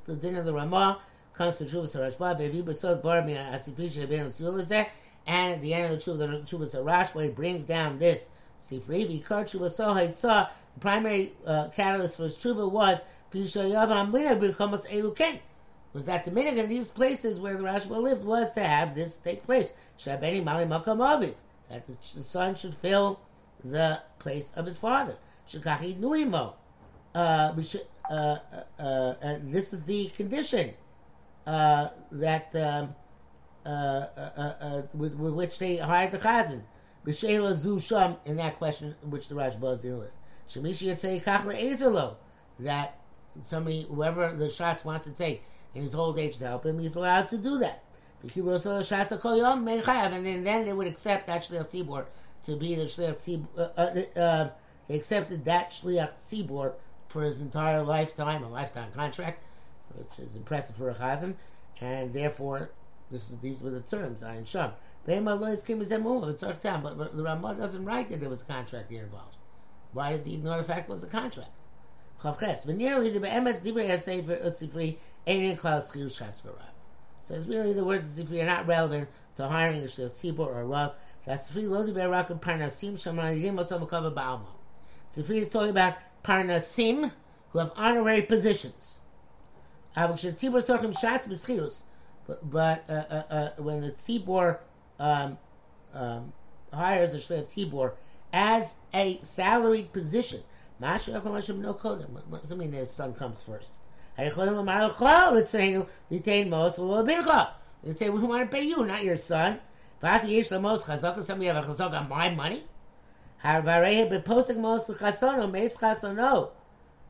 the 0.00 0.16
din 0.16 0.36
of 0.36 0.44
the 0.44 0.52
Ramah 0.54 1.00
comes 1.34 1.58
to 1.58 1.64
Chuvas 1.64 1.94
Rashba, 1.94 2.38
Vevi 2.40 2.62
Besod 2.62 3.02
Varmi 3.02 3.36
Asifisha 3.36 4.08
Ben 4.08 4.26
Sulazeh, 4.26 4.86
and 5.26 5.54
at 5.54 5.60
the 5.60 5.74
end 5.74 5.92
of 5.92 6.04
the 6.04 6.10
Chuvas 6.10 6.48
Chuvas 6.48 6.74
Rashba, 6.74 7.24
he 7.24 7.28
brings 7.28 7.66
down 7.66 7.98
this 7.98 8.30
Sifri 8.62 9.06
Vikar 9.06 9.44
Chuvas 9.44 9.78
Soha. 9.78 10.10
saw 10.10 10.48
the 10.74 10.80
primary 10.80 11.34
uh, 11.44 11.68
catalyst 11.68 12.16
for 12.16 12.22
his 12.24 12.36
Chuva 12.38 12.70
was 12.70 13.02
Pishayavam 13.32 14.10
Minag 14.10 14.40
Birkamas 14.40 14.88
Eluken. 14.88 15.40
Was 15.98 16.06
that 16.06 16.24
the 16.24 16.30
minhag 16.30 16.56
in 16.56 16.68
these 16.68 16.92
places 16.92 17.40
where 17.40 17.56
the 17.56 17.64
Rashba 17.64 18.00
lived 18.00 18.24
was 18.24 18.52
to 18.52 18.60
have 18.60 18.94
this 18.94 19.16
take 19.16 19.42
place. 19.42 19.72
Shabeni 19.98 20.44
Mali 20.44 20.64
Makam 20.64 20.98
Aviv. 20.98 21.34
That 21.68 21.88
the, 21.88 22.22
son 22.22 22.54
should 22.54 22.74
fill 22.74 23.18
the 23.64 24.00
place 24.20 24.52
of 24.54 24.64
his 24.66 24.78
father. 24.78 25.16
Shikachi 25.48 25.96
Nuimo. 25.96 26.52
Uh, 27.16 27.52
uh, 28.08 28.14
uh, 28.78 29.14
and 29.20 29.52
this 29.52 29.72
is 29.72 29.82
the 29.86 30.06
condition 30.10 30.72
uh, 31.48 31.88
that 32.12 32.54
um, 32.54 32.94
uh, 33.66 33.68
uh, 33.68 34.82
with, 34.94 35.16
with, 35.16 35.32
which 35.32 35.58
they 35.58 35.78
hired 35.78 36.12
the 36.12 36.18
chazan. 36.18 36.62
B'sheila 37.04 37.56
zu 37.56 37.80
sham 37.80 38.14
in 38.24 38.36
that 38.36 38.56
question 38.56 38.94
which 39.02 39.26
the 39.26 39.34
Rashba 39.34 39.72
is 39.72 39.80
dealing 39.80 39.98
with. 39.98 40.12
Shemishi 40.48 40.96
say 40.96 41.18
kachle 41.18 41.60
ezerlo 41.60 42.14
that 42.60 43.00
somebody 43.42 43.84
whoever 43.90 44.32
the 44.36 44.48
shots 44.48 44.84
wants 44.84 45.04
to 45.04 45.12
take 45.12 45.42
in 45.74 45.82
his 45.82 45.94
old 45.94 46.18
age 46.18 46.38
to 46.38 46.46
help 46.46 46.66
him, 46.66 46.78
he's 46.78 46.96
allowed 46.96 47.28
to 47.28 47.38
do 47.38 47.58
that. 47.58 47.82
And 48.22 48.30
then, 50.26 50.64
they 50.64 50.72
would 50.72 50.86
accept 50.86 51.26
that 51.28 51.42
shliach 51.42 51.70
tzibor 51.70 52.06
to 52.44 52.56
be 52.56 52.74
the 52.74 52.84
shliach 52.84 53.16
tzibor. 53.16 53.46
Uh, 53.56 54.18
uh, 54.18 54.50
they 54.88 54.96
accepted 54.96 55.44
that 55.44 55.70
shliach 55.70 56.14
tzibor 56.16 56.72
for 57.06 57.22
his 57.22 57.40
entire 57.40 57.82
lifetime, 57.82 58.42
a 58.42 58.48
lifetime 58.48 58.90
contract 58.92 59.44
which 59.94 60.18
is 60.18 60.36
impressive 60.36 60.76
for 60.76 60.90
a 60.90 60.94
chazan, 60.94 61.34
and 61.80 62.12
therefore 62.12 62.70
this 63.10 63.30
is 63.30 63.38
these 63.38 63.62
were 63.62 63.70
the 63.70 63.80
terms 63.80 64.22
Ayin 64.22 64.46
Sham. 64.46 64.72
But 65.06 65.24
the 67.16 67.22
Ramah 67.22 67.54
doesn't 67.54 67.84
write 67.84 68.10
that 68.10 68.20
there 68.20 68.28
was 68.28 68.42
a 68.42 68.44
contract 68.44 68.90
here 68.90 69.04
involved. 69.04 69.36
Why 69.92 70.12
does 70.12 70.26
he 70.26 70.34
ignore 70.34 70.58
the 70.58 70.64
fact 70.64 70.90
it 70.90 70.92
was 70.92 71.02
a 71.02 71.06
contract? 71.06 71.50
Nearly 72.24 73.10
the 73.10 73.20
be'emes 73.20 73.60
divrei 73.60 74.98
klaus 75.58 75.90
chiyu 75.90 76.06
shatz 76.06 76.40
for 76.40 76.48
Rav. 76.48 76.62
So 77.20 77.34
it's 77.34 77.46
really 77.46 77.72
the 77.72 77.84
words 77.84 78.18
of 78.18 78.26
Sifri 78.26 78.42
are 78.42 78.46
not 78.46 78.66
relevant 78.66 79.08
to 79.36 79.46
hiring 79.48 79.82
a 79.82 79.84
shliach 79.84 80.10
tzibur 80.10 80.40
or 80.40 80.60
a 80.62 80.64
Rav. 80.64 80.92
That's 81.26 81.48
Sifri 81.50 81.68
lo 81.68 81.86
diber 81.86 82.10
rak 82.10 82.28
parnasim 82.28 82.94
shamanim 82.94 83.54
osam 83.54 83.88
kava 83.88 84.10
ba'alma. 84.10 84.46
Sifri 85.12 85.40
is 85.40 85.48
talking 85.50 85.70
about 85.70 85.94
parnasim 86.24 87.12
who 87.50 87.58
have 87.58 87.72
honorary 87.76 88.22
positions. 88.22 88.94
But, 89.94 90.20
but 92.50 92.84
uh, 92.88 92.92
uh, 92.92 93.22
uh, 93.30 93.50
when 93.58 93.80
the 93.80 93.90
tzibor 93.90 94.58
um, 94.98 95.38
um, 95.94 96.32
hires 96.72 97.14
a 97.14 97.18
shliach 97.18 97.52
tzibor 97.52 97.92
as 98.32 98.76
a 98.92 99.18
salaried 99.22 99.92
position, 99.92 100.42
what 100.80 102.42
does 102.42 102.50
it 102.50 102.58
mean 102.58 102.72
his 102.72 102.90
son 102.90 103.14
comes 103.14 103.42
first? 103.42 103.74
They 104.16 104.30
say, 104.30 104.48
we 108.10 108.20
want 108.20 108.50
to 108.50 108.56
pay 108.56 108.64
you, 108.64 108.84
not 108.84 109.04
your 109.04 109.16
son. 109.16 109.60
Somebody 110.00 110.36
have 110.36 110.56
a 110.56 111.62
chazak 111.62 111.92
on 111.92 112.08
my 112.08 112.30
money? 112.30 112.64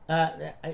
Uh, 0.07 0.29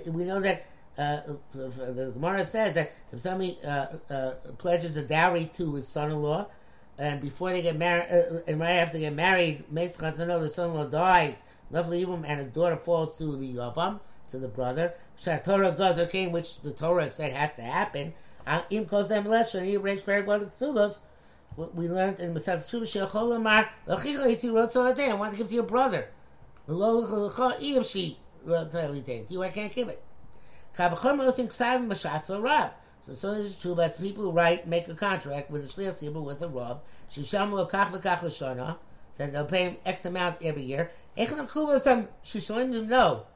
we 0.07 0.23
know 0.23 0.41
that 0.41 0.65
uh, 0.97 1.21
the 1.53 2.11
Gemara 2.13 2.45
says 2.45 2.73
that 2.75 2.91
if 3.11 3.19
somebody 3.19 3.57
uh, 3.65 3.87
uh, 4.09 4.31
pledges 4.57 4.95
a 4.95 5.03
dowry 5.03 5.51
to 5.55 5.75
his 5.75 5.87
son-in-law, 5.87 6.47
and 6.97 7.21
before 7.21 7.51
they 7.51 7.61
get 7.61 7.77
married, 7.77 8.07
uh, 8.09 8.39
and 8.47 8.59
right 8.59 8.75
after 8.75 8.93
they 8.93 9.01
get 9.01 9.13
married, 9.13 9.65
the 9.71 9.87
son-in-law 9.87 10.85
dies, 10.85 11.43
lovely 11.69 12.03
and 12.03 12.39
his 12.39 12.49
daughter 12.49 12.77
falls 12.77 13.17
to 13.17 13.35
the 13.35 13.55
Yavam, 13.55 13.99
to 14.29 14.39
the 14.39 14.47
brother. 14.47 14.93
Shatorah 15.19 15.77
Gazer 15.77 16.05
came, 16.05 16.31
which 16.31 16.61
the 16.61 16.71
Torah 16.71 17.09
said 17.09 17.33
has 17.33 17.53
to 17.55 17.61
happen. 17.61 18.13
Im 18.69 18.85
Leshan, 18.85 19.65
he 19.65 19.75
arranged 19.75 20.05
Paragwad 20.05 20.45
Ksubos. 20.47 20.99
We 21.57 21.87
learned 21.87 22.19
in 22.19 22.33
Masak 22.33 22.57
Ksubos, 22.57 23.09
Shechol 23.09 23.35
Amar, 23.35 23.69
Lachicha, 23.87 24.39
he 24.39 24.49
wrote 24.49 24.75
on 24.75 24.99
I 24.99 25.13
want 25.13 25.31
to 25.31 25.37
give 25.37 25.47
to 25.49 25.53
your 25.53 25.63
brother. 25.63 26.09
If 26.67 27.85
she, 27.87 28.19
you, 28.45 29.43
I 29.43 29.49
can't 29.49 29.73
give 29.73 29.89
it. 29.89 30.01
So 33.05 33.13
so 33.13 33.29
is 33.33 33.59
true, 33.59 33.75
but 33.75 33.95
people 33.99 34.23
who 34.23 34.31
write 34.31 34.67
make 34.67 34.87
a 34.87 34.95
contract 34.95 35.51
with 35.51 35.63
a 35.63 35.67
shliach 35.67 36.01
tzibur 36.01 36.23
with 36.23 36.41
a 36.41 36.47
rob. 36.47 36.81
Shisham 37.11 37.51
lo 37.51 37.67
kach 37.67 37.91
v'kach 37.91 38.23
l'shana. 38.23 38.77
That 39.17 39.31
they'll 39.31 39.45
pay 39.45 39.65
him 39.65 39.77
X 39.85 40.05
amount 40.05 40.41
every 40.41 40.63
year. 40.63 40.89
Echel 41.15 41.37
nakuva 41.37 41.79
some 41.79 42.07
shishalim 42.25 42.71
them 42.73 42.87
know. 42.89 43.27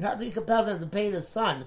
How 0.00 0.14
do 0.14 0.24
you 0.24 0.30
compel 0.30 0.64
them 0.64 0.78
to 0.78 0.86
pay 0.86 1.10
the 1.10 1.22
son? 1.22 1.66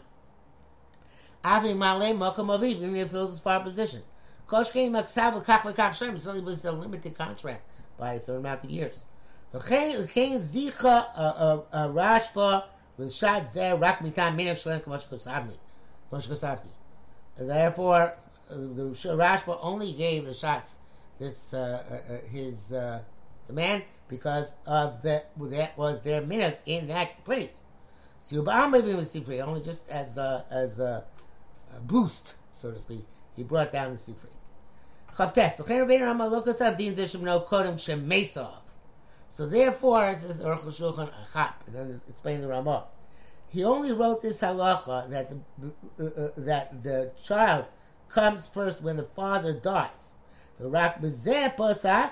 Avi 1.43 1.73
malay 1.73 2.13
mokum 2.13 2.47
aviv, 2.47 2.77
even 2.77 2.95
if 2.95 3.07
he 3.07 3.11
fills 3.11 3.31
his 3.31 3.39
far 3.41 3.59
position. 3.59 4.03
Koshkein 4.47 4.91
maksav 4.91 5.35
l'kach 5.35 5.63
v'kach 5.63 5.95
shem. 5.95 6.17
So 6.17 6.33
it 6.33 6.45
was 6.45 6.63
a 6.63 6.71
limited 6.71 7.17
contract 7.17 7.69
by 7.97 8.13
a 8.13 8.21
certain 8.21 8.37
amount 8.37 8.63
of 8.63 8.69
years. 8.69 9.03
L'chein 9.51 10.07
zicha 10.07 11.07
a 11.73 11.89
rashba. 11.89 12.63
L'shad 12.97 13.43
zeh 13.43 13.77
rak 13.77 13.99
mitam 13.99 14.37
minak 14.37 14.57
shalem 14.57 14.79
k'mosh 14.79 15.07
kosavni. 15.09 15.57
Therefore, 17.37 18.13
the 18.49 18.55
Rashba 18.55 19.57
only 19.61 19.93
gave 19.93 20.25
the 20.25 20.33
shots 20.33 20.79
this 21.19 21.53
uh, 21.53 21.83
uh, 22.09 22.27
his 22.29 22.71
uh, 22.71 23.01
demand 23.45 23.83
because 24.07 24.55
of 24.65 25.01
the 25.01 25.23
that 25.37 25.77
was 25.77 26.01
their 26.01 26.21
minute 26.21 26.61
in 26.65 26.87
that 26.87 27.23
place. 27.25 27.63
So 28.21 28.37
Yubam 28.37 28.71
maybe 28.71 28.93
was 28.93 29.13
Sifri 29.13 29.41
only 29.41 29.61
just 29.61 29.87
as 29.89 30.17
a, 30.17 30.45
as 30.49 30.79
a, 30.79 31.03
a, 31.75 31.79
boost, 31.79 32.35
so 32.53 32.71
to 32.71 32.79
speak. 32.79 33.05
He 33.35 33.43
brought 33.43 33.71
down 33.71 33.91
the 33.91 33.97
Sifri. 33.97 34.29
So 39.31 39.45
therefore, 39.45 40.09
it 40.09 40.19
says 40.19 40.39
and 40.39 41.75
then 41.75 42.01
explain 42.09 42.41
the 42.41 42.47
Ramah. 42.47 42.83
He 43.49 43.63
only 43.63 43.91
wrote 43.91 44.21
this 44.21 44.41
halacha 44.41 45.09
that 45.09 45.29
the, 45.29 45.73
uh, 45.99 46.03
uh, 46.05 46.29
that 46.37 46.83
the 46.83 47.11
child 47.23 47.65
comes 48.07 48.47
first 48.47 48.81
when 48.81 48.95
the 48.95 49.03
father 49.03 49.53
dies. 49.53 50.15
The 50.59 50.69
rak 50.69 51.01
pasak, 51.01 52.11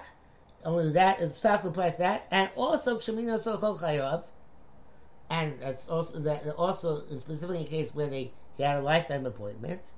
only 0.65 0.91
that 0.93 1.19
is 1.21 1.31
psak 1.33 1.71
plus 1.73 1.97
that, 1.97 2.25
and 2.31 2.49
also 2.55 2.97
kshemina 2.97 3.35
solchol 3.35 3.79
chayav, 3.79 4.23
and 5.29 5.59
that's 5.61 5.87
also 5.87 6.19
that 6.19 6.47
also 6.55 7.03
specifically 7.17 7.59
in 7.59 7.67
case 7.67 7.93
where 7.93 8.07
they 8.07 8.31
he 8.55 8.63
had 8.63 8.77
a 8.77 8.81
lifetime 8.81 9.25
appointment, 9.25 9.91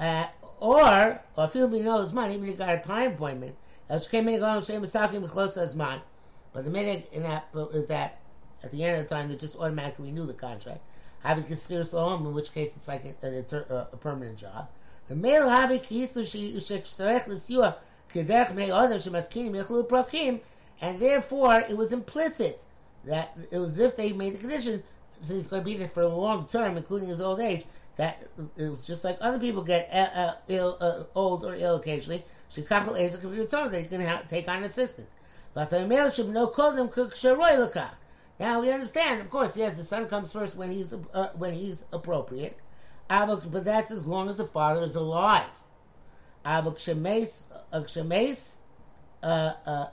uh, 0.00 0.28
or 0.60 1.20
or 1.36 1.48
feel 1.48 1.68
we 1.68 1.80
know 1.80 2.00
his 2.00 2.14
money, 2.14 2.34
even 2.34 2.46
he 2.46 2.54
got 2.54 2.74
a 2.74 2.78
time 2.78 3.12
appointment. 3.12 3.56
But 3.86 4.00
the 6.64 6.70
minute 6.70 7.08
in 7.12 7.22
that 7.22 7.48
is 7.74 7.86
that 7.88 8.18
at 8.64 8.70
the 8.70 8.82
end 8.82 9.00
of 9.00 9.08
the 9.08 9.14
time 9.14 9.28
they 9.28 9.36
just 9.36 9.56
automatically 9.56 10.06
renew 10.06 10.26
the 10.26 10.34
contract. 10.34 10.80
Having 11.22 11.44
kiskir 11.44 11.90
home, 11.92 12.26
in 12.26 12.34
which 12.34 12.52
case 12.52 12.76
it's 12.76 12.88
like 12.88 13.04
a, 13.22 13.26
a, 13.26 13.88
a 13.92 13.96
permanent 13.96 14.38
job. 14.38 14.68
The 15.08 15.14
male 15.14 15.48
prakim, 19.84 20.40
and 20.80 20.98
therefore 20.98 21.60
it 21.60 21.76
was 21.76 21.92
implicit 21.92 22.64
that 23.04 23.36
it 23.50 23.58
was 23.58 23.78
if 23.78 23.96
they 23.96 24.12
made 24.12 24.34
the 24.34 24.38
condition 24.38 24.82
since 25.20 25.42
he's 25.42 25.48
going 25.48 25.62
to 25.62 25.64
be 25.64 25.76
there 25.76 25.88
for 25.88 26.02
a 26.02 26.08
long 26.08 26.46
term, 26.46 26.76
including 26.76 27.08
his 27.08 27.20
old 27.20 27.40
age, 27.40 27.64
that 27.96 28.26
it 28.56 28.68
was 28.68 28.86
just 28.86 29.04
like 29.04 29.18
other 29.20 29.38
people 29.38 29.62
get 29.62 29.88
uh, 29.92 30.18
uh, 30.18 30.34
ill, 30.48 30.76
uh, 30.80 31.04
old 31.14 31.44
or 31.44 31.54
ill 31.54 31.76
occasionally. 31.76 32.24
Shikachel 32.52 32.98
Ezer 32.98 33.18
can 33.18 33.30
be 33.30 33.38
returned. 33.38 33.72
They 33.72 33.84
can 33.84 34.26
take 34.28 34.48
on 34.48 34.58
an 34.58 34.64
assistant. 34.64 35.08
But 35.54 35.70
the 35.70 35.86
male 35.86 36.10
should 36.10 36.28
know 36.28 36.48
call 36.48 36.72
them 36.72 36.88
Now 38.38 38.60
we 38.60 38.70
understand, 38.70 39.20
of 39.20 39.30
course, 39.30 39.56
yes, 39.56 39.76
the 39.76 39.84
son 39.84 40.08
comes 40.08 40.32
first 40.32 40.56
when 40.56 40.70
he's 40.70 40.92
uh, 40.92 41.28
when 41.36 41.54
he's 41.54 41.84
appropriate, 41.92 42.58
but 43.08 43.64
that's 43.64 43.90
as 43.90 44.06
long 44.06 44.28
as 44.28 44.38
the 44.38 44.44
father 44.44 44.82
is 44.82 44.96
alive. 44.96 45.50
Avok 46.44 46.76
shemes, 46.76 47.46
shemes, 47.72 48.56
uh, 49.22 49.26
uh, 49.26 49.86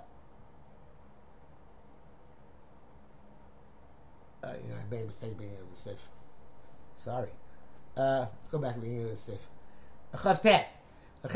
uh, 4.43 4.53
you 4.63 4.69
know, 4.69 4.75
I 4.75 4.89
made 4.89 5.03
a 5.03 5.05
mistake 5.05 5.37
being 5.37 5.51
able 5.51 5.67
to 5.73 5.79
sif. 5.79 5.97
Sorry. 6.97 7.29
Uh, 7.95 8.25
let's 8.37 8.49
go 8.49 8.57
back 8.57 8.75
to 8.75 8.81
being 8.81 9.01
able 9.01 9.11
to 9.11 9.17
sif. 9.17 9.39
Chavtes. 10.13 10.77
He 11.23 11.29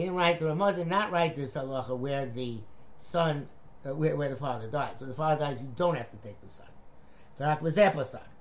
didn't 0.00 0.14
write 0.16 0.40
the 0.40 0.46
Ramah 0.46 0.72
did 0.74 0.88
not 0.88 1.12
write 1.12 1.36
this 1.36 1.54
halacha 1.54 1.96
where 1.96 2.26
the 2.26 2.58
son, 2.98 3.48
uh, 3.84 3.94
where, 3.94 4.16
where 4.16 4.28
the 4.28 4.36
father 4.36 4.68
dies. 4.68 5.00
When 5.00 5.08
the 5.08 5.14
father 5.14 5.44
dies, 5.44 5.62
you 5.62 5.68
don't 5.76 5.96
have 5.96 6.10
to 6.10 6.16
take 6.16 6.40
the 6.40 6.48
son. 6.48 6.66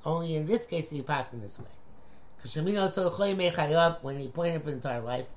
Only 0.06 0.36
in 0.36 0.46
this 0.46 0.66
case 0.66 0.90
he 0.90 1.02
pass 1.02 1.32
in 1.34 1.42
this 1.42 1.60
way. 1.60 1.66
When 4.02 4.20
he 4.20 4.28
pointed 4.28 4.64
for 4.64 4.70
the 4.70 4.76
entire 4.76 5.02
life, 5.02 5.28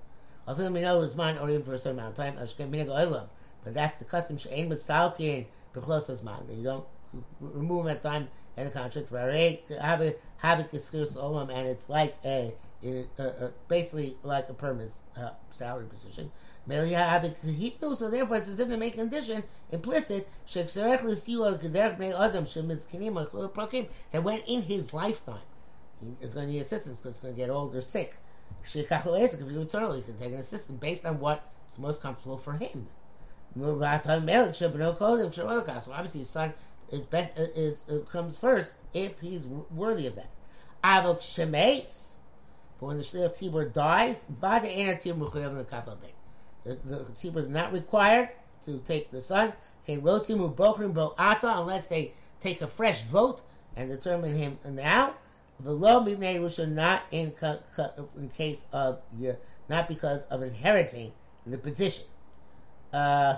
or 0.46 0.54
even 0.54 1.62
for 1.62 1.74
a 1.74 1.78
certain 1.78 1.98
amount 1.98 2.18
of 2.18 2.24
time, 2.24 3.28
but 3.62 3.74
that's 3.74 3.98
the 3.98 4.04
custom. 4.04 4.38
Man. 6.24 6.40
You 6.50 6.64
don't 6.64 6.84
remove 7.40 7.86
him 7.86 7.92
at 7.92 8.02
time 8.02 8.28
in 8.56 8.64
the 8.64 8.70
contract. 8.70 9.12
And 11.50 11.68
it's 11.68 11.88
like 11.88 12.16
a, 12.24 12.54
a, 12.82 13.06
a, 13.18 13.52
basically 13.68 14.16
like 14.22 14.48
a 14.48 14.54
permanent 14.54 14.94
uh, 15.16 15.30
salary 15.50 15.86
position. 15.86 16.30
So 16.68 18.10
therefore, 18.10 18.36
it's 18.36 18.48
as 18.48 18.60
if 18.60 18.68
they 18.68 18.76
make 18.76 18.94
a 18.94 18.98
condition 18.98 19.42
implicit 19.72 20.28
that 24.12 24.22
when 24.22 24.38
in 24.40 24.62
his 24.62 24.92
lifetime 24.92 25.40
he 26.00 26.14
is 26.20 26.34
going 26.34 26.46
to 26.46 26.52
need 26.52 26.60
assistance 26.60 27.00
because 27.00 27.16
he's 27.16 27.22
going 27.22 27.34
to 27.34 27.38
get 27.38 27.50
old 27.50 27.74
or 27.74 27.80
sick. 27.80 28.18
He 28.64 28.82
can 28.82 29.00
take 29.00 30.32
an 30.32 30.34
assistant 30.34 30.80
based 30.80 31.06
on 31.06 31.20
what's 31.20 31.78
most 31.78 32.02
comfortable 32.02 32.38
for 32.38 32.54
him. 32.54 32.88
So 33.54 33.74
obviously, 35.92 36.20
his 36.20 36.30
son 36.30 36.54
is 36.90 37.06
best 37.06 37.36
is 37.36 37.86
uh, 37.88 37.98
comes 38.10 38.36
first 38.36 38.74
if 38.92 39.20
he's 39.20 39.46
worthy 39.46 40.06
of 40.06 40.16
that. 40.16 40.30
But 40.82 41.22
when 42.86 42.96
the 42.96 43.02
shliach 43.02 43.38
tzibur 43.38 43.72
dies, 43.72 44.24
vada 44.28 44.68
ena 44.68 44.94
tzibur 44.94 45.30
mechuyav 45.30 45.56
the 45.56 45.64
kapel 45.64 45.96
The 46.64 46.78
the 46.84 47.38
is 47.38 47.48
not 47.48 47.72
required 47.72 48.30
to 48.64 48.78
take 48.86 49.10
the 49.10 49.22
son. 49.22 49.52
Unless 49.88 51.86
they 51.88 52.12
take 52.40 52.60
a 52.62 52.68
fresh 52.68 53.02
vote 53.02 53.42
and 53.76 53.88
determine 53.88 54.34
him 54.34 54.58
now. 54.64 55.14
The 55.58 55.72
law 55.72 56.04
mibnei 56.04 56.40
not 56.68 57.02
in 57.10 57.32
in 58.16 58.28
case 58.30 58.66
of 58.72 59.00
not 59.68 59.88
because 59.88 60.22
of 60.24 60.42
inheriting 60.42 61.12
the 61.46 61.58
position. 61.58 62.04
Uh, 62.92 63.36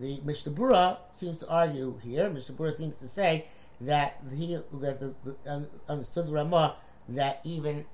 the 0.00 0.20
Mishnah 0.24 0.98
seems 1.12 1.38
to 1.38 1.48
argue 1.48 1.98
here. 2.02 2.28
Mishnah 2.28 2.72
seems 2.72 2.96
to 2.96 3.08
say 3.08 3.46
that 3.80 4.20
he 4.34 4.58
that 4.72 5.00
the, 5.00 5.14
the, 5.24 5.68
understood 5.88 6.26
the 6.26 6.32
Ramah 6.32 6.76
that 7.08 7.40
even 7.44 7.84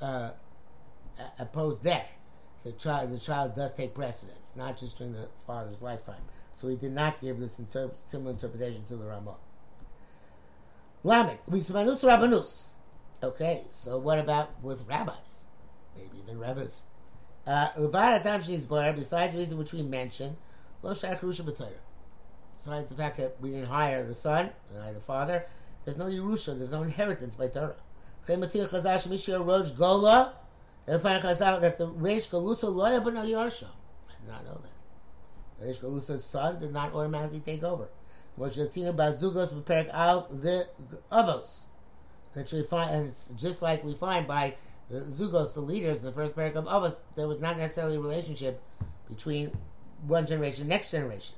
uh, 0.00 0.30
opposed 1.38 1.82
death, 1.82 2.18
the 2.66 2.72
child 2.72 3.12
the 3.12 3.18
child 3.18 3.54
does 3.54 3.72
take 3.74 3.94
precedence, 3.94 4.52
not 4.56 4.76
just 4.76 4.98
during 4.98 5.12
the 5.12 5.28
father's 5.46 5.80
lifetime. 5.80 6.22
So 6.56 6.66
he 6.66 6.74
did 6.74 6.92
not 6.92 7.20
give 7.20 7.38
this 7.38 7.60
similar 8.06 8.32
interpretation 8.32 8.84
to 8.86 8.96
the 8.96 9.04
Ramah. 9.04 9.36
Lamed, 11.04 11.38
Vismanus 11.48 12.02
Rabbanus. 12.02 12.70
Okay, 13.22 13.66
so 13.70 13.98
what 13.98 14.18
about 14.18 14.60
with 14.62 14.84
rabbis? 14.88 15.44
Maybe 15.94 16.18
even 16.24 16.40
rabbis. 16.40 16.82
Uh, 17.46 17.68
besides 17.76 19.32
the 19.32 19.38
reason 19.38 19.58
which 19.58 19.72
we 19.72 19.82
mentioned, 19.82 20.36
Besides 20.82 21.20
the 22.90 22.96
fact 22.96 23.16
that 23.18 23.36
we 23.40 23.50
didn't 23.50 23.66
hire 23.66 24.04
the 24.04 24.14
son, 24.14 24.50
and 24.74 24.96
the 24.96 25.00
father, 25.00 25.46
there's 25.84 25.96
no 25.96 26.06
Yerusha, 26.06 26.58
there's 26.58 26.72
no 26.72 26.82
inheritance 26.82 27.36
by 27.36 27.46
Torah. 27.46 27.76
If 30.86 31.04
I 31.04 31.20
find 31.20 31.24
Chazal 31.24 31.60
that 31.60 31.78
the 31.78 31.88
Reish 31.88 32.28
Galusa 32.28 32.72
loya 32.72 33.02
but 33.02 33.14
no 33.14 33.22
Yarsha. 33.22 33.68
I 34.08 34.12
did 34.20 34.28
not 34.28 34.44
know 34.44 34.60
that. 34.62 35.66
Reish 35.66 35.80
Galusa's 35.80 36.24
son 36.24 36.60
did 36.60 36.72
not 36.72 36.94
automatically 36.94 37.40
take 37.40 37.62
over. 37.62 37.88
What 38.36 38.56
you've 38.56 38.70
seen 38.70 38.86
about 38.86 39.14
Zugos 39.14 39.52
Beperek 39.52 39.90
out 39.92 40.42
the 40.42 40.68
Avos. 41.10 41.62
That 42.34 42.52
you 42.52 42.62
find, 42.64 42.90
and 42.90 43.08
it's 43.08 43.30
just 43.36 43.62
like 43.62 43.82
we 43.82 43.94
find 43.94 44.26
by 44.26 44.56
the 44.90 45.00
Zugos, 45.00 45.54
the 45.54 45.60
leaders 45.60 46.00
in 46.00 46.06
the 46.06 46.12
first 46.12 46.36
parak 46.36 46.54
of 46.54 46.66
Avos, 46.66 47.00
there 47.16 47.26
was 47.26 47.40
not 47.40 47.56
necessarily 47.56 47.96
a 47.96 48.00
relationship 48.00 48.62
between 49.08 49.56
one 50.06 50.26
generation, 50.26 50.62
and 50.62 50.68
next 50.68 50.90
generation. 50.90 51.34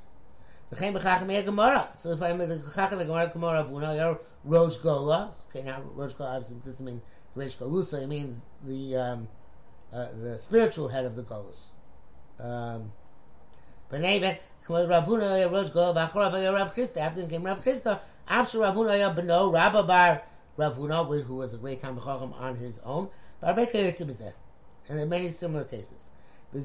So 0.70 0.76
if 0.76 0.82
I'm 0.82 2.38
the 2.38 2.62
Chacham 2.74 2.98
Gemara 2.98 3.30
Gemara 3.32 3.60
of 3.60 3.72
Una 3.72 4.18
Rosh 4.44 4.76
Gola, 4.76 5.30
okay, 5.48 5.64
now 5.64 5.80
Rosh 5.94 6.12
Gola 6.12 6.36
obviously 6.36 6.56
doesn't 6.64 6.84
mean 6.84 7.00
Rosh 7.34 7.56
Golusa, 7.56 8.02
it 8.02 8.08
means 8.08 8.40
the 8.64 8.96
um, 8.96 9.28
uh, 9.92 10.06
the 10.14 10.38
spiritual 10.38 10.88
head 10.88 11.04
of 11.04 11.16
the 11.16 11.22
Golus. 11.22 11.70
Um, 12.38 12.92
after 16.96 17.20
him 17.20 17.28
came 17.28 17.44
Rav 17.44 17.64
Chisda, 17.64 18.00
after 18.28 18.58
Rav 18.58 18.74
Huna 18.74 19.16
Beno, 19.16 19.52
Rabba 19.52 19.82
Bar 19.82 20.22
Rav 20.56 20.76
Huna, 20.76 21.24
who 21.24 21.36
was 21.36 21.54
a 21.54 21.56
great 21.56 21.80
time 21.80 21.98
on 21.98 22.56
his 22.56 22.78
own, 22.80 23.08
and 23.40 23.56
there 24.88 25.04
are 25.04 25.06
many 25.06 25.30
similar 25.30 25.64
cases. 25.64 26.10
So, 26.52 26.58
You 26.58 26.64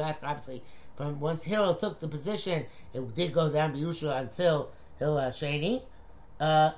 ask, 0.00 0.22
obviously, 0.22 0.62
from 0.96 1.20
once 1.20 1.42
Hillel 1.42 1.74
took 1.74 2.00
the 2.00 2.08
position, 2.08 2.66
it 2.92 3.14
did 3.14 3.32
go 3.32 3.50
down 3.50 3.74
Yerusha 3.74 4.20
until 4.20 4.70
Hillel 4.98 5.30
Sheni. 5.30 5.82
Uh, 6.38 6.72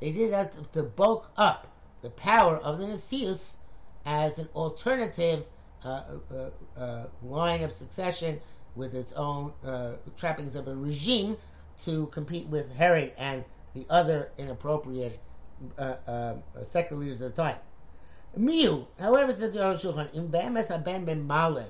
they 0.00 0.12
did 0.12 0.32
that 0.32 0.72
to 0.72 0.82
bulk 0.82 1.30
up 1.36 1.68
the 2.02 2.10
power 2.10 2.56
of 2.56 2.78
the 2.78 2.86
Nasius 2.86 3.56
as 4.04 4.38
an 4.38 4.48
alternative 4.54 5.46
uh, 5.84 6.02
uh, 6.32 6.80
uh, 6.80 7.06
line 7.22 7.62
of 7.62 7.72
succession 7.72 8.40
with 8.74 8.94
its 8.94 9.12
own 9.12 9.52
uh, 9.64 9.92
trappings 10.16 10.54
of 10.54 10.68
a 10.68 10.74
regime 10.74 11.36
to 11.82 12.06
compete 12.08 12.46
with 12.46 12.76
Herod 12.76 13.12
and 13.16 13.44
the 13.74 13.86
other 13.90 14.32
inappropriate 14.38 15.20
uh, 15.78 15.82
uh, 16.06 16.34
secular 16.64 17.02
leaders 17.02 17.20
of 17.20 17.34
the 17.34 17.42
time. 17.42 17.56
Miu, 18.38 18.86
however, 18.98 19.32
says 19.32 19.54
the 19.54 19.60
Shulchan, 19.60 20.12
in 20.12 20.28
be'emes 20.28 20.68
haben 20.68 21.04
ben 21.04 21.26
male 21.26 21.68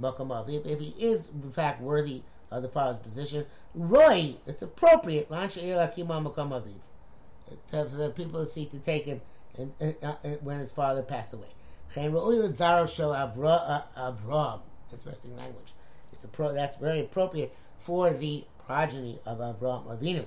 makamav, 0.00 0.48
if, 0.48 0.78
he 0.78 0.94
is 0.98 1.28
in 1.28 1.50
fact 1.50 1.80
worthy 1.80 2.22
of 2.50 2.62
the 2.62 2.68
father's 2.68 2.98
position, 2.98 3.46
roy, 3.74 4.36
it's 4.46 4.62
appropriate, 4.62 5.28
lancha 5.28 5.62
ir 5.62 5.76
lakima 5.76 6.22
makamaviv, 7.72 7.90
for 7.90 7.96
the 7.96 8.10
people 8.10 8.44
to 8.44 8.50
seek 8.50 8.70
to 8.70 8.78
take 8.78 9.04
him 9.04 9.20
in, 9.58 9.72
uh, 10.02 10.14
when 10.42 10.58
his 10.58 10.72
father 10.72 11.02
passed 11.02 11.32
away. 11.32 11.48
Shel 11.94 13.12
uh, 13.12 14.58
interesting 14.92 15.36
language. 15.36 15.72
It's 16.12 16.24
a 16.24 16.28
pro, 16.28 16.52
that's 16.52 16.76
very 16.76 17.00
appropriate 17.00 17.54
for 17.78 18.12
the 18.12 18.44
progeny 18.66 19.20
of 19.26 19.38
Avram 19.38 19.86
Avinu. 19.86 20.26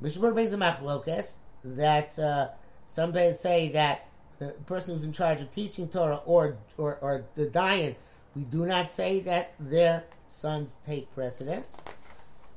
Mishnah 0.00 0.32
brings 0.32 0.52
a 0.52 0.56
machlokes 0.56 1.36
that 1.64 2.18
uh, 2.18 2.48
some 2.88 3.12
say 3.32 3.68
that 3.70 4.08
the 4.38 4.54
person 4.66 4.94
who's 4.94 5.04
in 5.04 5.12
charge 5.12 5.40
of 5.40 5.50
teaching 5.50 5.88
Torah 5.88 6.20
or, 6.24 6.58
or, 6.76 6.98
or 7.00 7.24
the 7.36 7.46
dying, 7.46 7.96
we 8.34 8.42
do 8.42 8.66
not 8.66 8.90
say 8.90 9.20
that 9.20 9.54
their 9.58 10.04
sons 10.28 10.76
take 10.84 11.12
precedence, 11.14 11.82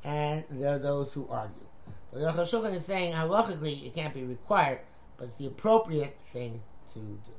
and 0.03 0.43
there 0.49 0.75
are 0.75 0.79
those 0.79 1.13
who 1.13 1.27
argue. 1.29 1.66
But 2.11 2.19
the 2.19 2.25
Rosh 2.25 2.53
is 2.53 2.85
saying 2.85 3.13
halachically 3.13 3.85
it 3.85 3.93
can't 3.93 4.13
be 4.13 4.23
required, 4.23 4.79
but 5.17 5.25
it's 5.25 5.35
the 5.35 5.47
appropriate 5.47 6.17
thing 6.21 6.61
to 6.93 6.99
do. 6.99 7.31